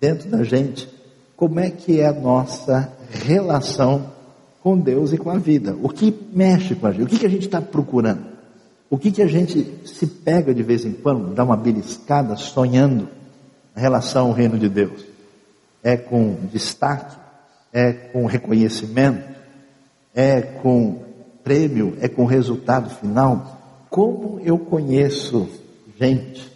[0.00, 0.88] dentro da gente
[1.36, 4.12] como é que é a nossa relação
[4.62, 5.76] com Deus e com a vida.
[5.82, 7.02] O que mexe com a gente?
[7.02, 8.24] O que, que a gente está procurando?
[8.88, 13.08] O que, que a gente se pega de vez em quando, dá uma beliscada sonhando
[13.76, 15.14] em relação ao reino de Deus?
[15.84, 17.14] é com destaque,
[17.70, 19.22] é com reconhecimento,
[20.14, 21.04] é com
[21.44, 23.86] prêmio, é com resultado final.
[23.90, 25.46] Como eu conheço
[26.00, 26.50] gente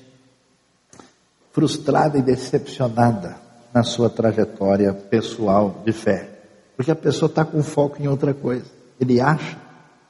[1.53, 3.37] frustrada e decepcionada
[3.75, 6.31] na sua trajetória pessoal de fé?
[6.75, 8.65] Porque a pessoa está com foco em outra coisa.
[8.99, 9.59] Ele acha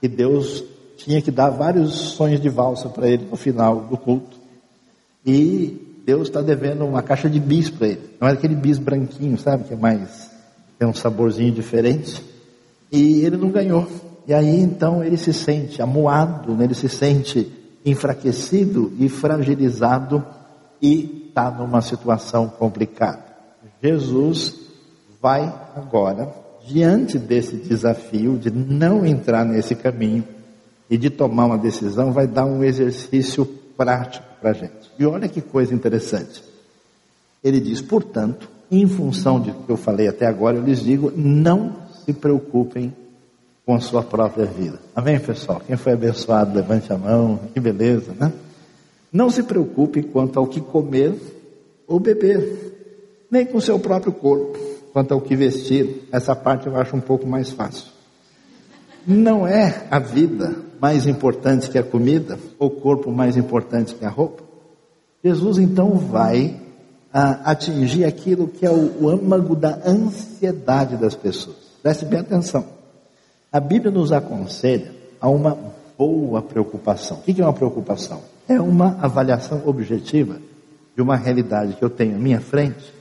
[0.01, 0.62] que Deus
[0.97, 4.38] tinha que dar vários sonhos de valsa para ele no final do culto.
[5.27, 8.01] E Deus está devendo uma caixa de bis para ele.
[8.18, 9.64] Não é aquele bis branquinho, sabe?
[9.64, 10.31] Que é mais.
[10.79, 12.25] tem um saborzinho diferente.
[12.90, 13.87] E ele não ganhou.
[14.27, 16.64] E aí então ele se sente amuado, né?
[16.64, 17.53] ele se sente
[17.85, 20.25] enfraquecido e fragilizado
[20.81, 23.27] e está numa situação complicada.
[23.83, 24.55] Jesus
[25.21, 25.42] vai
[25.77, 26.35] agora,
[26.66, 30.25] diante desse desafio de não entrar nesse caminho
[30.88, 33.44] e de tomar uma decisão, vai dar um exercício
[33.77, 34.90] prático para a gente.
[34.98, 36.42] E olha que coisa interessante.
[37.42, 41.77] Ele diz, portanto, em função de que eu falei até agora, eu lhes digo, não
[42.05, 42.94] se preocupem
[43.64, 44.79] com a sua própria vida.
[44.94, 45.61] Amém, pessoal?
[45.66, 47.38] Quem foi abençoado, levante a mão.
[47.53, 48.33] Que beleza, né?
[49.12, 51.14] Não se preocupe quanto ao que comer
[51.87, 52.74] ou beber,
[53.31, 54.59] nem com o seu próprio corpo,
[54.92, 56.09] quanto ao que vestir.
[56.12, 57.98] Essa parte eu acho um pouco mais fácil.
[59.09, 64.05] Não é a vida mais importante que a comida, ou o corpo mais importante que
[64.05, 64.42] a roupa?
[65.25, 66.61] Jesus então vai
[67.11, 71.57] ah, atingir aquilo que é o, o âmago da ansiedade das pessoas.
[71.83, 72.66] Preste bem atenção.
[73.51, 75.57] A Bíblia nos aconselha a uma
[75.97, 77.16] boa preocupação.
[77.16, 78.21] O que é uma preocupação?
[78.47, 80.37] É uma avaliação objetiva
[80.94, 82.92] de uma realidade que eu tenho à minha frente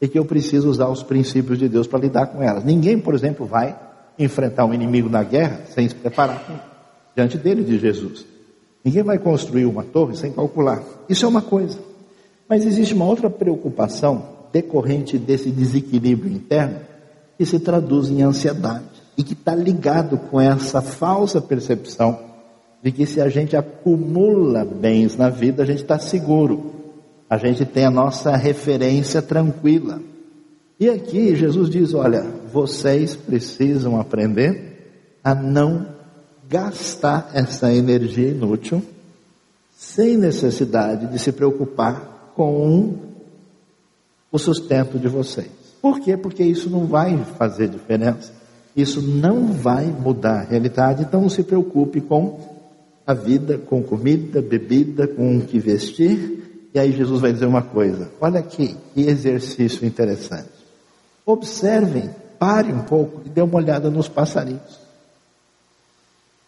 [0.00, 2.64] e que eu preciso usar os princípios de Deus para lidar com elas.
[2.64, 3.76] Ninguém, por exemplo, vai
[4.18, 6.70] enfrentar um inimigo na guerra sem se preparar
[7.14, 8.26] diante dele de Jesus.
[8.84, 10.82] Ninguém vai construir uma torre sem calcular.
[11.08, 11.78] Isso é uma coisa.
[12.48, 16.80] Mas existe uma outra preocupação decorrente desse desequilíbrio interno
[17.38, 18.84] que se traduz em ansiedade
[19.16, 22.18] e que está ligado com essa falsa percepção
[22.82, 26.72] de que se a gente acumula bens na vida, a gente está seguro,
[27.28, 30.00] a gente tem a nossa referência tranquila.
[30.78, 35.86] E aqui Jesus diz: olha, vocês precisam aprender a não
[36.48, 38.82] gastar essa energia inútil
[39.76, 42.96] sem necessidade de se preocupar com
[44.30, 45.50] o sustento de vocês.
[45.80, 46.16] Por quê?
[46.16, 48.32] Porque isso não vai fazer diferença.
[48.76, 51.02] Isso não vai mudar a realidade.
[51.02, 52.38] Então não se preocupe com
[53.06, 56.68] a vida, com comida, bebida, com o que vestir.
[56.72, 60.50] E aí Jesus vai dizer uma coisa: olha aqui, que exercício interessante.
[61.24, 64.80] Observem, pare um pouco e dê uma olhada nos passarinhos.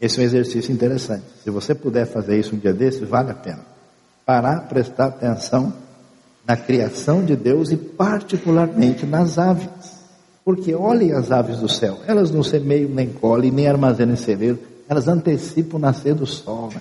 [0.00, 1.24] Esse é um exercício interessante.
[1.44, 3.60] Se você puder fazer isso um dia desses, vale a pena.
[4.24, 5.74] Parar, prestar atenção
[6.46, 9.68] na criação de Deus e particularmente nas aves.
[10.42, 14.58] Porque olhem as aves do céu, elas não semeiam, nem colhem, nem armazenam em celeiro,
[14.88, 16.70] elas antecipam o nascer do sol.
[16.74, 16.80] Né?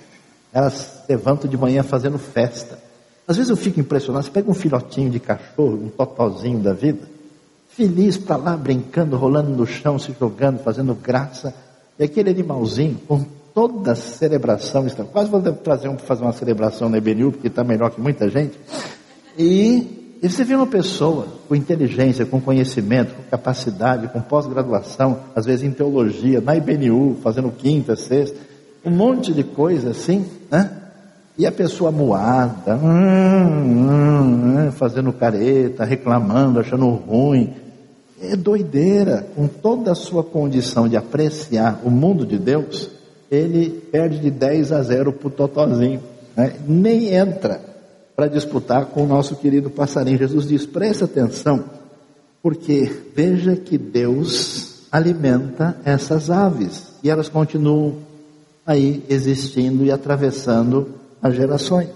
[0.52, 2.78] Elas levantam de manhã fazendo festa.
[3.28, 7.06] Às vezes eu fico impressionado, você pega um filhotinho de cachorro, um totozinho da vida,
[7.76, 11.54] feliz para lá, brincando, rolando no chão, se jogando, fazendo graça.
[11.98, 16.88] E aquele animalzinho, com toda a celebração, quase vou trazer um para fazer uma celebração
[16.88, 18.58] na IBNU, porque está melhor que muita gente.
[19.38, 25.44] E, e você vê uma pessoa com inteligência, com conhecimento, com capacidade, com pós-graduação, às
[25.46, 28.38] vezes em teologia, na IBNU, fazendo quinta, sexta,
[28.84, 30.81] um monte de coisa assim, né?
[31.36, 37.54] E a pessoa moada, hum, hum, hum, fazendo careta, reclamando, achando ruim.
[38.20, 42.90] é doideira, com toda a sua condição de apreciar o mundo de Deus,
[43.30, 46.00] ele perde de 10 a 0 para o Totozinho,
[46.36, 46.52] né?
[46.68, 47.60] nem entra
[48.14, 50.18] para disputar com o nosso querido passarinho.
[50.18, 51.64] Jesus diz: preste atenção,
[52.42, 57.96] porque veja que Deus alimenta essas aves e elas continuam
[58.66, 61.88] aí existindo e atravessando as gerações.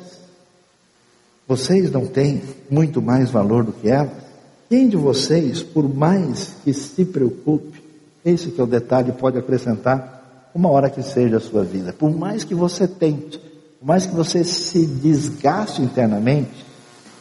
[1.48, 4.26] Vocês não têm muito mais valor do que elas?
[4.68, 7.82] Quem de vocês, por mais que se preocupe,
[8.24, 11.92] esse que é o detalhe, pode acrescentar uma hora que seja a sua vida.
[11.92, 13.38] Por mais que você tente,
[13.78, 16.64] por mais que você se desgaste internamente,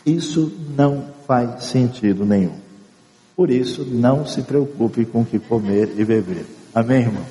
[0.05, 2.55] isso não faz sentido nenhum.
[3.35, 6.45] Por isso, não se preocupe com o que comer e beber.
[6.73, 7.25] Amém, irmão?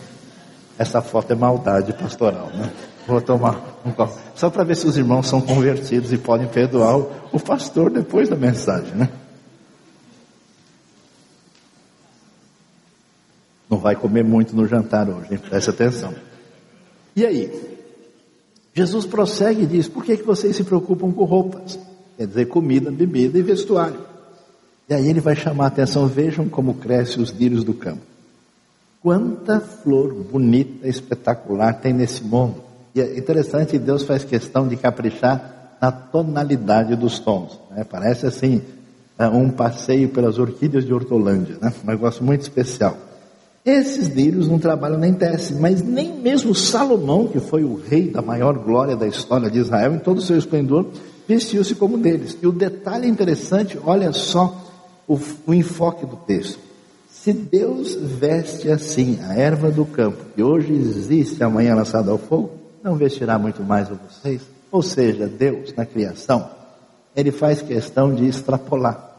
[0.79, 2.71] Essa foto é maldade pastoral, né?
[3.07, 4.19] Vou tomar um copo.
[4.35, 8.37] Só para ver se os irmãos são convertidos e podem perdoar o pastor depois da
[8.37, 9.09] mensagem, né?
[13.69, 15.39] Não vai comer muito no jantar hoje, hein?
[15.39, 16.15] preste atenção.
[17.15, 17.75] E aí?
[18.75, 21.79] Jesus prossegue e diz: Por que, que vocês se preocupam com roupas?
[22.17, 24.01] Quer dizer, comida, bebida e vestuário.
[24.89, 28.03] E aí ele vai chamar a atenção: vejam como crescem os lírios do campo.
[29.01, 32.64] Quanta flor bonita, espetacular tem nesse mundo.
[32.95, 37.59] E é interessante, Deus faz questão de caprichar na tonalidade dos tons.
[37.71, 37.85] Né?
[37.85, 38.63] Parece assim,
[39.19, 41.73] é, um passeio pelas orquídeas de Hortolândia, né?
[41.83, 42.97] um negócio muito especial.
[43.65, 48.21] Esses lírios não trabalham nem tecem, mas nem mesmo Salomão, que foi o rei da
[48.21, 50.87] maior glória da história de Israel, em todo o seu esplendor,
[51.27, 52.37] vestiu-se como deles.
[52.43, 54.55] E o detalhe interessante, olha só
[55.09, 56.59] o, o enfoque do texto.
[57.09, 62.64] Se Deus veste assim a erva do campo, que hoje existe amanhã lançada ao fogo,
[62.85, 64.43] não vestirá muito mais a vocês?
[64.71, 66.51] Ou seja, Deus na criação,
[67.17, 69.13] Ele faz questão de extrapolar.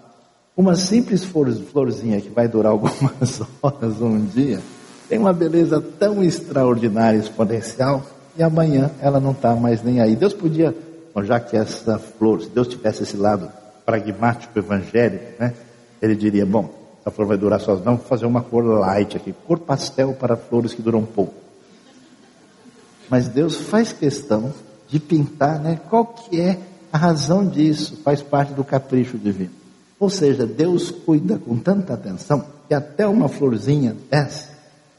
[0.56, 4.62] Uma simples florzinha que vai durar algumas horas um dia,
[5.10, 8.04] tem uma beleza tão extraordinária, exponencial,
[8.38, 10.16] e amanhã ela não está mais nem aí.
[10.16, 10.76] Deus podia,
[11.24, 13.50] já que essa flor, se Deus tivesse esse lado
[13.86, 15.54] pragmático, evangélico, né?
[16.02, 16.70] Ele diria, bom,
[17.04, 20.36] a flor vai durar só, não, vou fazer uma cor light aqui, cor pastel para
[20.36, 21.45] flores que duram pouco.
[23.10, 24.54] Mas Deus faz questão
[24.90, 25.80] de pintar, né?
[25.90, 26.60] Qual que é
[26.92, 27.98] a razão disso?
[28.04, 29.52] Faz parte do capricho divino.
[30.00, 34.56] Ou seja, Deus cuida com tanta atenção que até uma florzinha dessa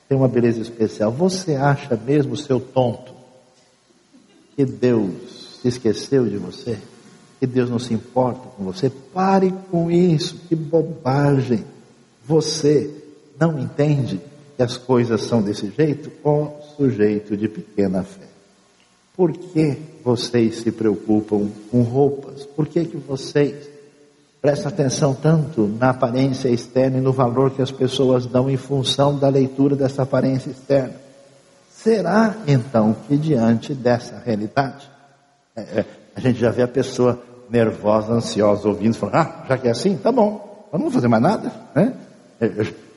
[0.08, 1.10] tem uma beleza especial.
[1.10, 3.12] Você acha mesmo, seu tonto,
[4.54, 6.78] que Deus se esqueceu de você?
[7.38, 8.88] Que Deus não se importa com você?
[8.88, 11.64] Pare com isso, que bobagem.
[12.24, 12.90] Você
[13.38, 14.20] não entende
[14.56, 16.10] que as coisas são desse jeito?
[16.24, 18.26] Ó sujeito de pequena fé.
[19.16, 22.44] Por que vocês se preocupam com roupas?
[22.44, 23.68] Por que, que vocês
[24.42, 29.18] prestam atenção tanto na aparência externa e no valor que as pessoas dão em função
[29.18, 30.94] da leitura dessa aparência externa?
[31.72, 34.90] Será então que diante dessa realidade,
[35.54, 39.68] é, é, a gente já vê a pessoa nervosa, ansiosa, ouvindo, falando, ah, já que
[39.68, 41.94] é assim, tá bom, não vou fazer mais nada, né?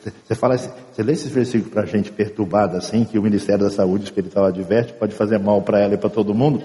[0.01, 4.05] Você fala, você lê esses versículos para gente perturbada assim, que o Ministério da Saúde
[4.05, 6.63] Espiritual adverte, pode fazer mal para ela e para todo mundo.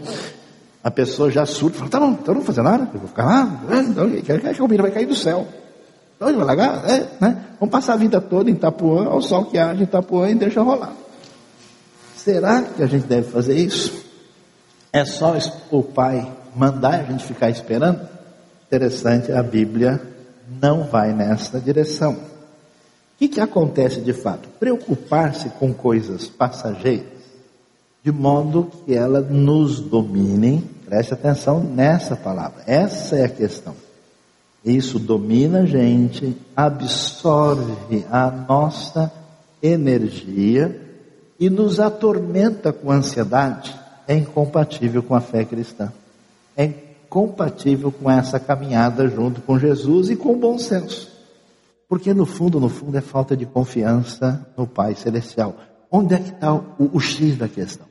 [0.83, 3.25] A pessoa já surta, fala, tá bom, então não vou fazer nada, eu vou ficar
[3.25, 5.47] lá, então, quer que a vai cair do céu.
[6.17, 7.45] Então ele vai largar, é, né?
[7.59, 10.63] Vamos passar a vida toda em Itapuã, ao sol que age em Itapuã e deixa
[10.63, 10.93] rolar.
[12.17, 14.05] Será que a gente deve fazer isso?
[14.93, 15.37] É só
[15.71, 18.01] o pai mandar a gente ficar esperando?
[18.67, 20.01] Interessante, a Bíblia
[20.63, 22.34] não vai nessa direção.
[23.15, 24.49] O que, que acontece de fato?
[24.59, 27.07] Preocupar-se com coisas passageiras,
[28.03, 33.75] de modo que elas nos dominem, preste atenção nessa palavra, essa é a questão.
[34.65, 39.13] Isso domina a gente, absorve a nossa
[39.63, 40.81] energia
[41.39, 45.93] e nos atormenta com ansiedade, é incompatível com a fé cristã.
[46.57, 51.14] É incompatível com essa caminhada junto com Jesus e com o bom senso.
[51.89, 55.55] Porque no fundo, no fundo, é falta de confiança no Pai Celestial.
[55.91, 57.87] Onde é que está o, o X da questão?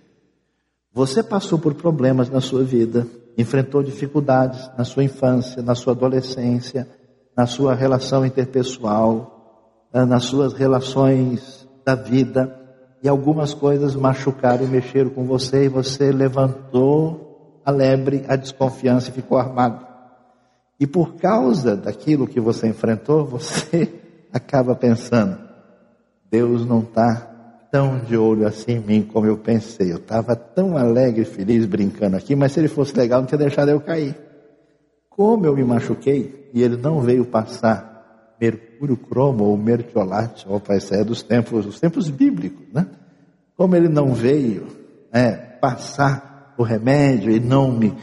[0.93, 6.87] Você passou por problemas na sua vida, enfrentou dificuldades na sua infância, na sua adolescência,
[7.35, 12.59] na sua relação interpessoal, eh, nas suas relações da vida,
[13.01, 19.09] e algumas coisas machucaram e mexeram com você, e você levantou a lebre, a desconfiança
[19.09, 19.92] e ficou armado.
[20.83, 23.87] E por causa daquilo que você enfrentou, você
[24.33, 25.37] acaba pensando:
[26.29, 27.15] Deus não está
[27.71, 29.93] tão de olho assim em mim como eu pensei.
[29.93, 33.69] Eu estava tão alegre, feliz, brincando aqui, mas se ele fosse legal, não tinha deixado
[33.69, 34.13] eu cair.
[35.09, 41.01] Como eu me machuquei e ele não veio passar mercúrio cromo ou mertiolate, isso é
[41.01, 42.87] dos tempos, dos tempos bíblicos, né?
[43.55, 44.67] Como ele não veio
[45.13, 47.95] é, passar o remédio e não me.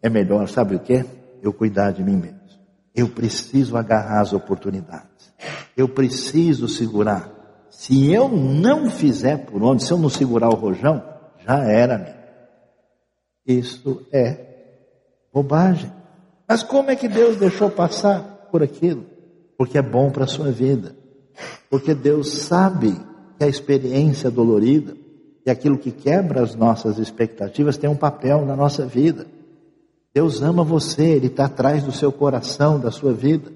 [0.00, 1.04] É melhor, sabe o que?
[1.42, 2.40] Eu cuidar de mim mesmo.
[2.94, 5.32] Eu preciso agarrar as oportunidades.
[5.76, 7.30] Eu preciso segurar.
[7.68, 11.02] Se eu não fizer por onde, se eu não segurar o rojão,
[11.44, 12.14] já era meu.
[13.44, 14.38] Isso é
[15.32, 15.90] bobagem.
[16.46, 19.06] Mas como é que Deus deixou passar por aquilo?
[19.58, 20.94] Porque é bom para a sua vida.
[21.70, 22.94] Porque Deus sabe
[23.38, 24.94] que a experiência dolorida
[25.44, 29.26] e aquilo que quebra as nossas expectativas tem um papel na nossa vida.
[30.14, 33.50] Deus ama você, Ele está atrás do seu coração, da sua vida.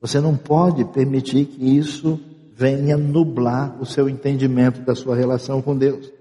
[0.00, 2.20] Você não pode permitir que isso
[2.52, 6.12] venha nublar o seu entendimento da sua relação com Deus.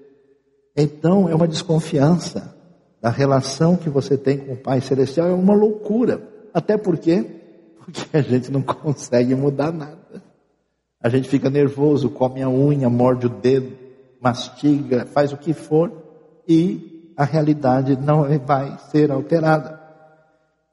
[0.76, 2.56] Então é uma desconfiança
[3.02, 6.22] da relação que você tem com o Pai Celestial, é uma loucura.
[6.54, 7.26] Até porque,
[7.78, 10.24] porque a gente não consegue mudar nada.
[11.02, 13.74] A gente fica nervoso, come a unha, morde o dedo,
[14.22, 15.92] mastiga, faz o que for
[16.48, 19.78] e a realidade não vai ser alterada.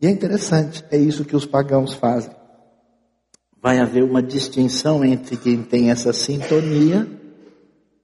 [0.00, 2.30] E é interessante, é isso que os pagãos fazem.
[3.60, 7.04] Vai haver uma distinção entre quem tem essa sintonia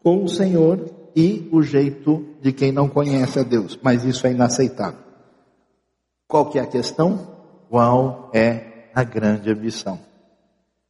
[0.03, 4.32] com o Senhor e o jeito de quem não conhece a Deus, mas isso é
[4.32, 4.99] inaceitável.
[6.26, 7.20] Qual que é a questão?
[7.70, 10.01] Qual é a grande ambição?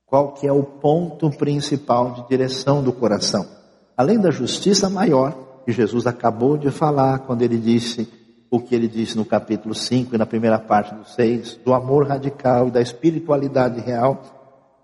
[0.06, 3.46] Qual que é o ponto principal de direção do coração?
[3.94, 8.08] Além da justiça maior, que Jesus acabou de falar quando ele disse
[8.50, 12.06] o que ele disse no capítulo 5 e na primeira parte do 6, do amor
[12.06, 14.22] radical e da espiritualidade real,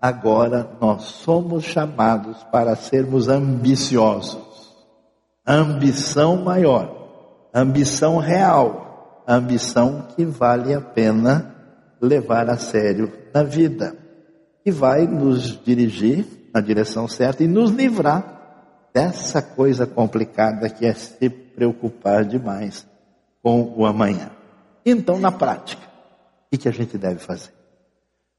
[0.01, 4.75] agora nós somos chamados para sermos ambiciosos.
[5.45, 11.55] Ambição maior, ambição real, ambição que vale a pena
[12.01, 13.95] levar a sério na vida,
[14.63, 18.38] que vai nos dirigir na direção certa e nos livrar
[18.93, 22.87] dessa coisa complicada que é se preocupar demais
[23.41, 24.31] com o amanhã.
[24.85, 25.81] Então, na prática,
[26.51, 27.51] o que a gente deve fazer?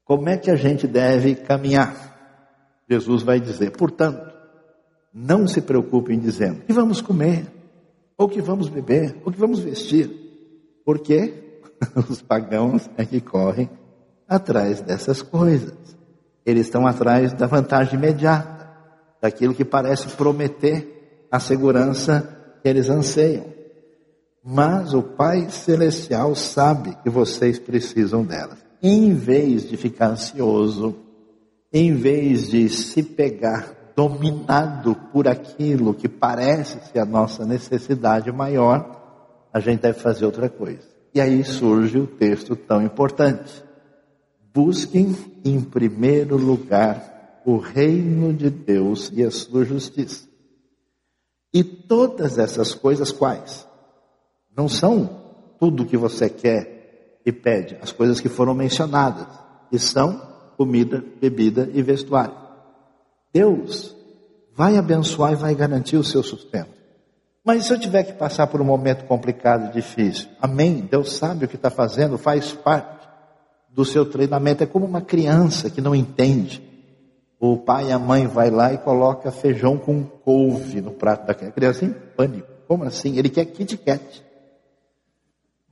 [0.03, 2.11] Como é que a gente deve caminhar?
[2.89, 4.31] Jesus vai dizer, portanto,
[5.13, 7.45] não se preocupem dizendo que vamos comer,
[8.17, 10.09] ou que vamos beber, ou que vamos vestir,
[10.85, 11.59] porque
[12.09, 13.69] os pagãos é que correm
[14.27, 15.73] atrás dessas coisas.
[16.45, 18.60] Eles estão atrás da vantagem imediata
[19.21, 23.45] daquilo que parece prometer a segurança que eles anseiam.
[24.43, 28.57] Mas o Pai Celestial sabe que vocês precisam delas.
[28.81, 30.95] Em vez de ficar ansioso,
[31.71, 38.99] em vez de se pegar dominado por aquilo que parece ser a nossa necessidade maior,
[39.53, 40.89] a gente deve fazer outra coisa.
[41.13, 43.63] E aí surge o texto tão importante.
[44.53, 45.15] Busquem
[45.45, 47.10] em primeiro lugar
[47.45, 50.27] o reino de Deus e a sua justiça.
[51.53, 53.67] E todas essas coisas quais?
[54.55, 55.21] Não são
[55.59, 59.27] tudo o que você quer e pede, as coisas que foram mencionadas,
[59.71, 60.21] e são
[60.57, 62.35] comida, bebida e vestuário.
[63.33, 63.95] Deus
[64.53, 66.81] vai abençoar e vai garantir o seu sustento.
[67.43, 70.87] Mas se eu tiver que passar por um momento complicado e difícil, amém?
[70.89, 73.07] Deus sabe o que está fazendo, faz parte
[73.69, 74.63] do seu treinamento.
[74.63, 76.70] É como uma criança que não entende
[77.41, 81.33] o pai e a mãe vai lá e coloca feijão com couve no prato da
[81.33, 81.51] criança.
[81.51, 82.47] A criança em pânico.
[82.67, 83.17] Como assim?
[83.17, 84.23] Ele quer Kit Kat.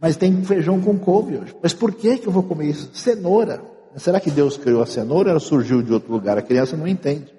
[0.01, 1.55] Mas tem feijão com couve hoje.
[1.61, 2.89] Mas por que, que eu vou comer isso?
[2.93, 3.61] Cenoura.
[3.97, 6.39] Será que Deus criou a cenoura ou ela surgiu de outro lugar?
[6.39, 7.31] A criança não entende.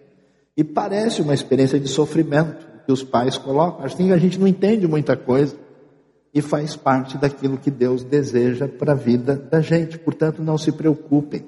[0.57, 3.85] E parece uma experiência de sofrimento que os pais colocam.
[3.89, 5.57] Que a gente não entende muita coisa.
[6.33, 9.99] E faz parte daquilo que Deus deseja para a vida da gente.
[9.99, 11.45] Portanto, não se preocupem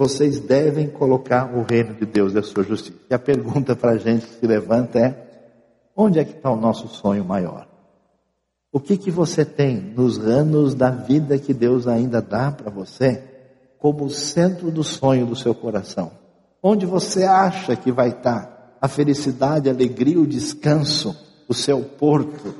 [0.00, 2.96] vocês devem colocar o reino de Deus e a sua justiça.
[3.10, 5.14] E a pergunta para a gente que se levanta é:
[5.94, 7.68] onde é que está o nosso sonho maior?
[8.72, 13.22] O que que você tem nos anos da vida que Deus ainda dá para você
[13.78, 16.12] como centro do sonho do seu coração?
[16.62, 21.14] Onde você acha que vai estar a felicidade, a alegria, o descanso,
[21.46, 22.54] o seu porto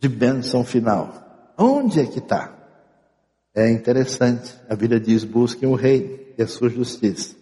[0.00, 1.52] de bênção final?
[1.58, 2.50] Onde é que está?
[3.54, 7.34] É interessante, a Bíblia diz: busquem o rei e a sua justiça.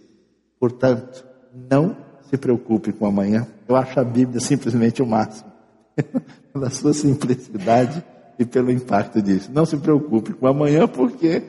[0.58, 1.24] Portanto,
[1.70, 1.96] não
[2.28, 3.46] se preocupe com amanhã.
[3.68, 5.50] Eu acho a Bíblia simplesmente o máximo.
[6.52, 8.04] Pela sua simplicidade
[8.38, 9.50] e pelo impacto disso.
[9.52, 11.42] Não se preocupe com amanhã, porque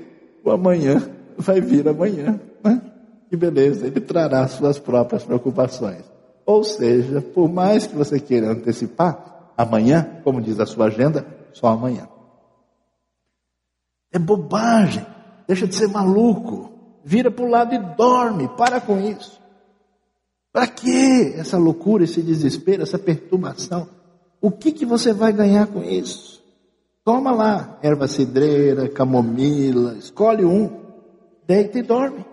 [0.44, 1.02] o amanhã
[1.38, 2.40] vai vir amanhã.
[2.64, 2.82] Né?
[3.30, 6.04] Que beleza, ele trará suas próprias preocupações.
[6.46, 11.68] Ou seja, por mais que você queira antecipar, amanhã, como diz a sua agenda, só
[11.68, 12.10] amanhã.
[14.12, 15.06] É bobagem.
[15.48, 16.71] Deixa de ser maluco.
[17.04, 18.48] Vira para o lado e dorme.
[18.58, 19.42] Para com isso.
[20.52, 23.88] Para que essa loucura, esse desespero, essa perturbação?
[24.42, 26.42] O que, que você vai ganhar com isso?
[27.04, 30.82] Toma lá erva cidreira, camomila, escolhe um,
[31.48, 32.26] deita e dorme.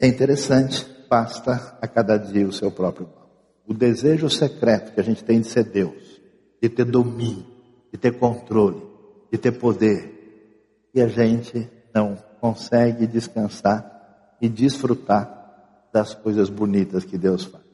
[0.00, 3.30] É interessante, basta a cada dia o seu próprio mal.
[3.66, 6.20] O desejo secreto que a gente tem de ser Deus,
[6.62, 7.46] de ter domínio,
[7.92, 8.82] de ter controle,
[9.30, 10.12] de ter poder,
[10.94, 17.64] e a gente não consegue descansar e desfrutar das coisas bonitas que Deus faz.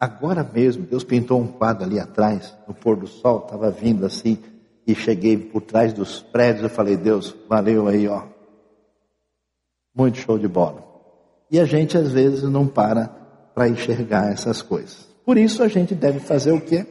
[0.00, 4.36] Agora mesmo, Deus pintou um quadro ali atrás, no pôr do sol, estava vindo assim,
[4.84, 8.24] e cheguei por trás dos prédios, eu falei, Deus, valeu aí, ó.
[9.96, 10.82] Muito show de bola.
[11.48, 13.06] E a gente às vezes não para
[13.54, 15.06] para enxergar essas coisas.
[15.24, 16.84] Por isso a gente deve fazer o quê?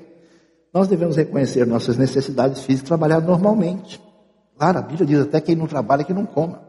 [0.73, 4.01] Nós devemos reconhecer nossas necessidades físicas e trabalhar normalmente.
[4.57, 6.64] Claro, a Bíblia diz até que quem não trabalha que não coma.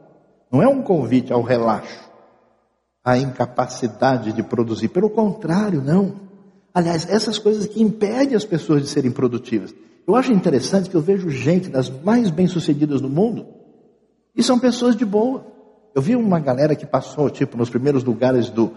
[0.50, 2.08] Não é um convite ao relaxo,
[3.04, 4.88] à incapacidade de produzir.
[4.88, 6.14] Pelo contrário, não.
[6.72, 9.74] Aliás, essas coisas que impedem as pessoas de serem produtivas.
[10.06, 13.46] Eu acho interessante que eu vejo gente das mais bem-sucedidas do mundo
[14.36, 15.46] e são pessoas de boa.
[15.94, 18.72] Eu vi uma galera que passou, tipo, nos primeiros lugares do,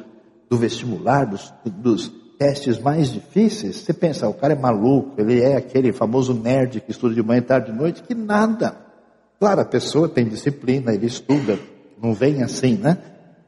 [0.49, 3.75] do vestibular, dos, dos testes mais difíceis.
[3.75, 7.41] Você pensa, o cara é maluco, ele é aquele famoso nerd que estuda de manhã,
[7.41, 8.88] tarde e noite, que nada.
[9.39, 11.57] Claro, a pessoa tem disciplina, ele estuda,
[12.01, 12.97] não vem assim, né?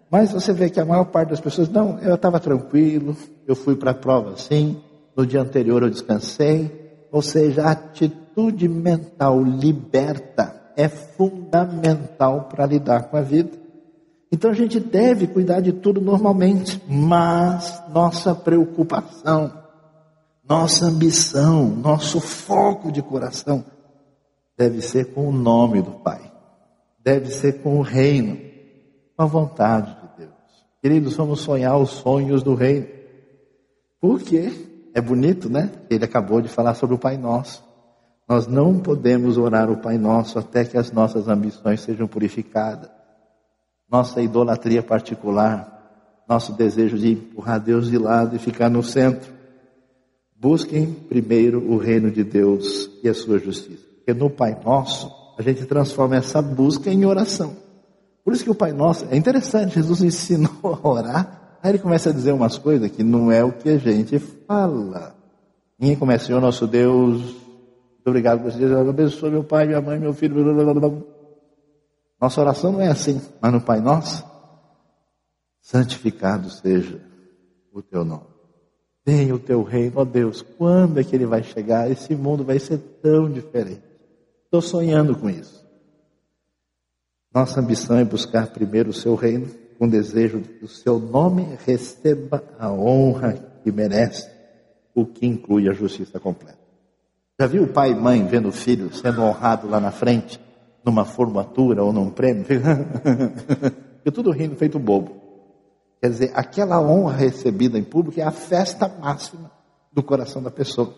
[0.10, 3.16] Mas você vê que a maior parte das pessoas, não, eu estava tranquilo,
[3.46, 4.82] eu fui para a prova assim,
[5.16, 6.72] no dia anterior eu descansei,
[7.12, 13.52] ou seja, a atitude mental liberta é fundamental para lidar com a vida.
[14.32, 19.52] Então a gente deve cuidar de tudo normalmente, mas nossa preocupação,
[20.48, 23.66] nossa ambição, nosso foco de coração
[24.58, 26.32] deve ser com o nome do Pai,
[27.00, 28.38] deve ser com o reino,
[29.16, 30.32] com a vontade de Deus.
[30.82, 32.88] Queridos, vamos sonhar os sonhos do reino.
[34.00, 34.52] Por quê?
[34.94, 35.72] É bonito, né?
[35.90, 37.64] Ele acabou de falar sobre o Pai Nosso.
[38.28, 42.90] Nós não podemos orar o Pai Nosso até que as nossas ambições sejam purificadas.
[43.90, 49.34] Nossa idolatria particular, nosso desejo de empurrar Deus de lado e ficar no centro.
[50.36, 53.91] Busquem primeiro o reino de Deus e a sua justiça.
[54.04, 57.56] Porque no Pai Nosso, a gente transforma essa busca em oração.
[58.24, 60.52] Por isso que o Pai Nosso, é interessante, Jesus ensinou
[60.84, 63.78] a orar Aí ele começa a dizer umas coisas que não é o que a
[63.78, 65.16] gente fala.
[65.78, 70.14] Ninguém começa, Senhor nosso Deus, muito obrigado por Deus, abençoe meu pai, minha mãe, meu
[70.14, 70.44] filho.
[70.44, 71.02] Blá, blá, blá.
[72.20, 74.24] Nossa oração não é assim, mas no Pai Nosso,
[75.60, 77.00] santificado seja
[77.72, 78.26] o teu nome.
[79.06, 81.90] Venha o teu reino, ó Deus, quando é que ele vai chegar?
[81.90, 83.82] Esse mundo vai ser tão diferente.
[84.52, 85.66] Estou sonhando com isso.
[87.34, 89.48] Nossa ambição é buscar primeiro o seu reino
[89.80, 93.32] com desejo que o seu nome receba a honra
[93.64, 94.30] que merece,
[94.94, 96.60] o que inclui a justiça completa.
[97.40, 100.38] Já viu o pai e mãe vendo o filho sendo honrado lá na frente,
[100.84, 102.44] numa formatura ou num prêmio?
[104.04, 105.16] Fica tudo rindo, feito bobo.
[106.02, 109.50] Quer dizer, aquela honra recebida em público é a festa máxima
[109.94, 110.94] do coração da pessoa.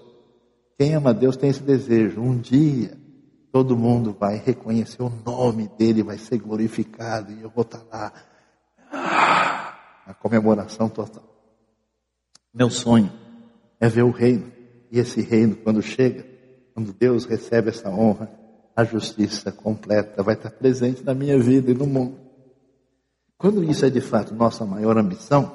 [0.76, 2.20] Quem ama Deus tem esse desejo.
[2.20, 3.03] Um dia
[3.54, 8.12] todo mundo vai reconhecer o nome dele, vai ser glorificado e eu vou estar lá
[10.08, 11.24] a comemoração total.
[12.52, 13.14] Meu sonho
[13.80, 14.52] é ver o reino,
[14.92, 16.26] e esse reino, quando chega,
[16.74, 18.32] quando Deus recebe essa honra,
[18.76, 22.18] a justiça completa vai estar presente na minha vida e no mundo.
[23.38, 25.54] Quando isso é de fato nossa maior ambição,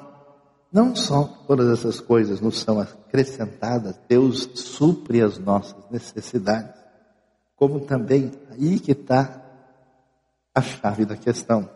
[0.71, 6.78] não só todas essas coisas nos são acrescentadas, Deus supre as nossas necessidades,
[7.59, 9.43] como também aí que está
[10.55, 11.69] a chave da questão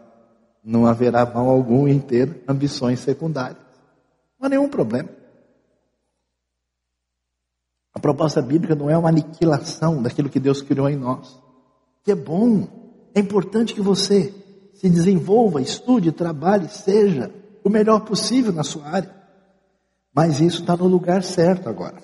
[0.64, 3.62] não haverá mal algum em ter ambições secundárias.
[4.40, 5.10] Não há nenhum problema.
[7.94, 11.38] A proposta bíblica não é uma aniquilação daquilo que Deus criou em nós.
[12.02, 12.66] Que é bom,
[13.14, 14.34] é importante que você
[14.74, 17.30] se desenvolva, estude, trabalhe, seja
[17.62, 19.14] o melhor possível na sua área.
[20.16, 21.98] Mas isso está no lugar certo agora.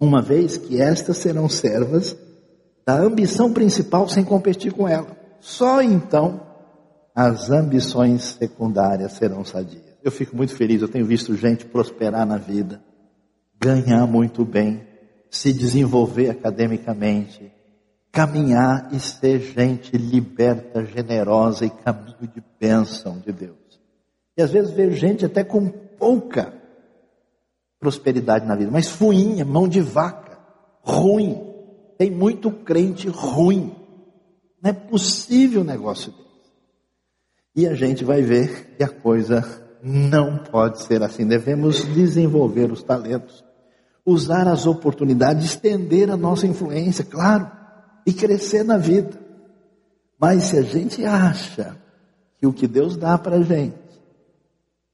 [0.00, 2.16] Uma vez que estas serão servas
[2.84, 5.16] da ambição principal sem competir com ela.
[5.40, 6.40] Só então
[7.14, 9.92] as ambições secundárias serão sadias.
[10.02, 12.82] Eu fico muito feliz, eu tenho visto gente prosperar na vida,
[13.60, 14.86] ganhar muito bem,
[15.30, 17.52] se desenvolver academicamente,
[18.10, 23.56] caminhar e ser gente liberta, generosa e caminho de bênção de Deus.
[24.36, 26.52] E às vezes vejo gente até com pouca
[27.78, 30.38] prosperidade na vida, mas fuinha, mão de vaca,
[30.82, 31.51] ruim.
[32.02, 33.76] Tem muito crente ruim.
[34.60, 36.50] Não é possível um negócio desse.
[37.54, 41.24] E a gente vai ver que a coisa não pode ser assim.
[41.24, 43.44] Devemos desenvolver os talentos,
[44.04, 47.48] usar as oportunidades, estender a nossa influência, claro,
[48.04, 49.16] e crescer na vida.
[50.18, 51.76] Mas se a gente acha
[52.36, 53.78] que o que Deus dá para a gente,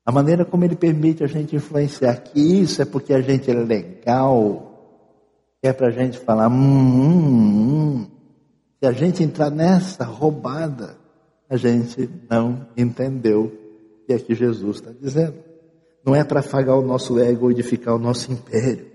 [0.04, 3.54] a maneira como Ele permite a gente influenciar, que isso é porque a gente é
[3.54, 4.67] legal,
[5.62, 8.06] é para a gente falar, hum, hum, hum.
[8.80, 10.96] se a gente entrar nessa roubada,
[11.48, 15.34] a gente não entendeu o que é que Jesus está dizendo.
[16.04, 18.86] Não é para afagar o nosso ego ou edificar o nosso império,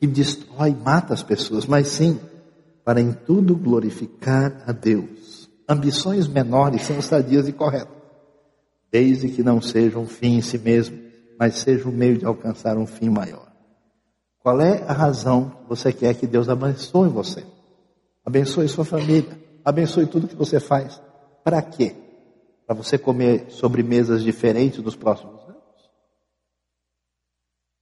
[0.00, 2.18] que destrói, mata as pessoas, mas sim
[2.84, 5.50] para em tudo glorificar a Deus.
[5.68, 7.94] Ambições menores são sadias e corretas,
[8.90, 10.98] desde que não sejam um fim em si mesmo,
[11.38, 13.47] mas seja um meio de alcançar um fim maior.
[14.48, 17.44] Qual é a razão que você quer que Deus abençoe você?
[18.24, 20.98] Abençoe sua família, abençoe tudo que você faz.
[21.44, 21.94] Para quê?
[22.66, 25.90] Para você comer sobremesas diferentes nos próximos anos?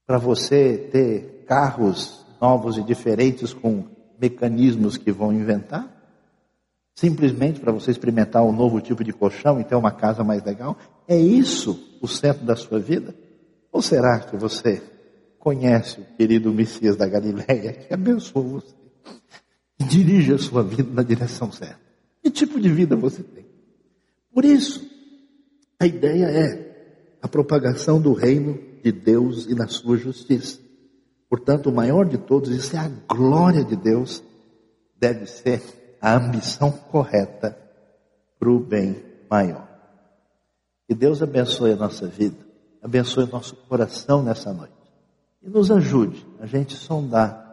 [0.08, 3.84] Para você ter carros novos e diferentes com
[4.20, 5.88] mecanismos que vão inventar?
[6.96, 10.76] Simplesmente para você experimentar um novo tipo de colchão e ter uma casa mais legal?
[11.06, 13.14] É isso o centro da sua vida?
[13.70, 14.95] Ou será que você
[15.47, 18.74] conhece o querido Messias da Galileia que abençoa você
[19.78, 21.78] e dirige a sua vida na direção certa?
[22.20, 23.47] Que tipo de vida você tem?
[24.34, 24.84] Por isso,
[25.78, 30.59] a ideia é a propagação do reino de Deus e da sua justiça.
[31.30, 34.24] Portanto, o maior de todos, isso é a glória de Deus,
[34.99, 35.62] deve ser
[36.01, 37.57] a ambição correta
[38.36, 39.68] para o bem maior.
[40.88, 42.44] Que Deus abençoe a nossa vida,
[42.82, 44.76] abençoe o nosso coração nessa noite
[45.47, 47.44] e nos ajude a gente sondar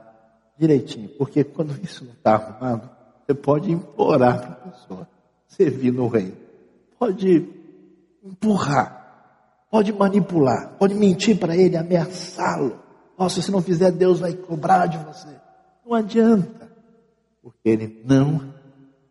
[0.58, 2.90] direitinho, porque quando isso não está arrumado,
[3.26, 5.08] você pode implorar para a pessoa
[5.48, 6.44] servir no reino
[7.04, 7.50] pode
[8.24, 12.80] empurrar, pode manipular, pode mentir para ele, ameaçá-lo.
[13.20, 15.28] Nossa, se não fizer, Deus vai cobrar de você.
[15.86, 16.72] Não adianta,
[17.42, 18.54] porque ele não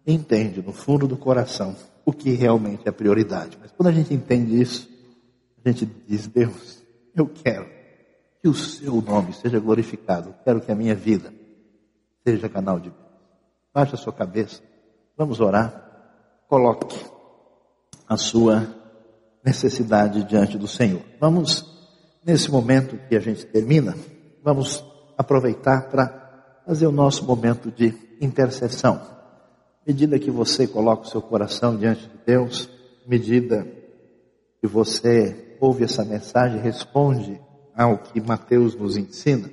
[0.06, 3.58] entende no fundo do coração o que realmente é prioridade.
[3.60, 4.88] Mas quando a gente entende isso,
[5.62, 6.82] a gente diz: Deus,
[7.14, 7.68] eu quero
[8.42, 11.32] que o seu nome seja glorificado, quero que a minha vida
[12.26, 13.02] seja canal de Deus.
[13.72, 14.60] Baixe a sua cabeça,
[15.16, 15.90] vamos orar.
[16.48, 16.98] Coloque
[18.08, 18.66] a sua
[19.44, 21.02] necessidade diante do Senhor.
[21.20, 21.64] Vamos,
[22.24, 23.96] nesse momento que a gente termina,
[24.42, 24.84] vamos
[25.16, 29.00] aproveitar para fazer o nosso momento de intercessão.
[29.86, 32.68] Medida que você coloca o seu coração diante de Deus,
[33.06, 33.66] medida
[34.60, 37.40] que você ouve essa mensagem, responde
[37.76, 39.50] ao que Mateus nos ensina.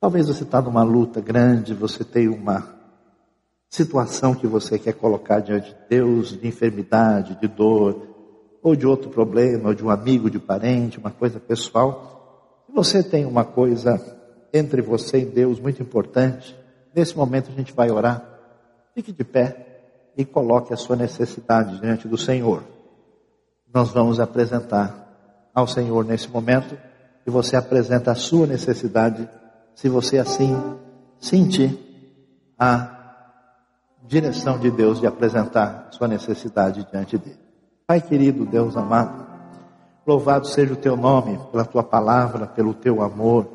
[0.00, 2.74] Talvez você está numa luta grande, você tem uma
[3.68, 8.06] situação que você quer colocar diante de Deus, de enfermidade, de dor,
[8.62, 13.02] ou de outro problema, ou de um amigo, de parente, uma coisa pessoal, se você
[13.02, 14.00] tem uma coisa
[14.52, 16.56] entre você e Deus muito importante,
[16.94, 18.24] nesse momento a gente vai orar.
[18.94, 22.64] Fique de pé e coloque a sua necessidade diante do Senhor.
[23.72, 26.76] Nós vamos apresentar ao Senhor nesse momento
[27.26, 29.28] e você apresenta a sua necessidade,
[29.74, 30.56] se você assim
[31.18, 31.76] sentir
[32.58, 32.96] a
[34.06, 37.38] direção de Deus de apresentar sua necessidade diante dele.
[37.86, 39.26] Pai querido, Deus amado,
[40.06, 43.48] louvado seja o teu nome pela tua palavra, pelo teu amor,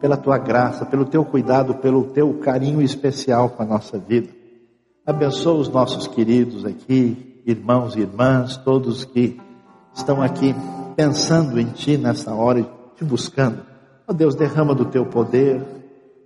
[0.00, 4.28] pela tua graça, pelo teu cuidado, pelo teu carinho especial com a nossa vida.
[5.04, 9.40] Abençoa os nossos queridos aqui, irmãos e irmãs, todos que
[9.94, 10.54] estão aqui
[10.96, 13.60] pensando em ti nessa hora, te buscando.
[14.08, 15.62] Ó oh Deus, derrama do teu poder,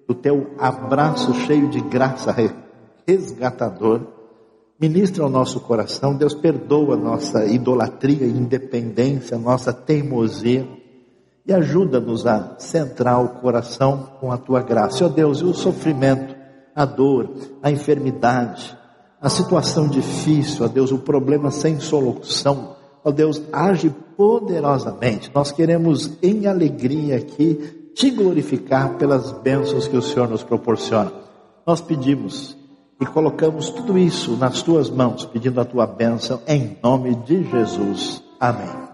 [0.07, 2.35] do teu abraço cheio de graça
[3.07, 4.01] resgatador.
[4.79, 10.67] Ministra ao nosso coração, Deus perdoa nossa idolatria, independência, nossa teimosia
[11.47, 15.05] e ajuda-nos a centrar o coração com a tua graça.
[15.05, 16.35] Ó oh Deus, e o sofrimento,
[16.75, 18.77] a dor, a enfermidade,
[19.21, 25.31] a situação difícil, ó Deus, o problema sem solução, ó Deus, age poderosamente.
[25.35, 31.13] Nós queremos em alegria aqui te glorificar pelas bênçãos que o Senhor nos proporciona.
[31.67, 32.57] Nós pedimos
[33.01, 38.23] e colocamos tudo isso nas tuas mãos, pedindo a tua bênção em nome de Jesus.
[38.39, 38.90] Amém.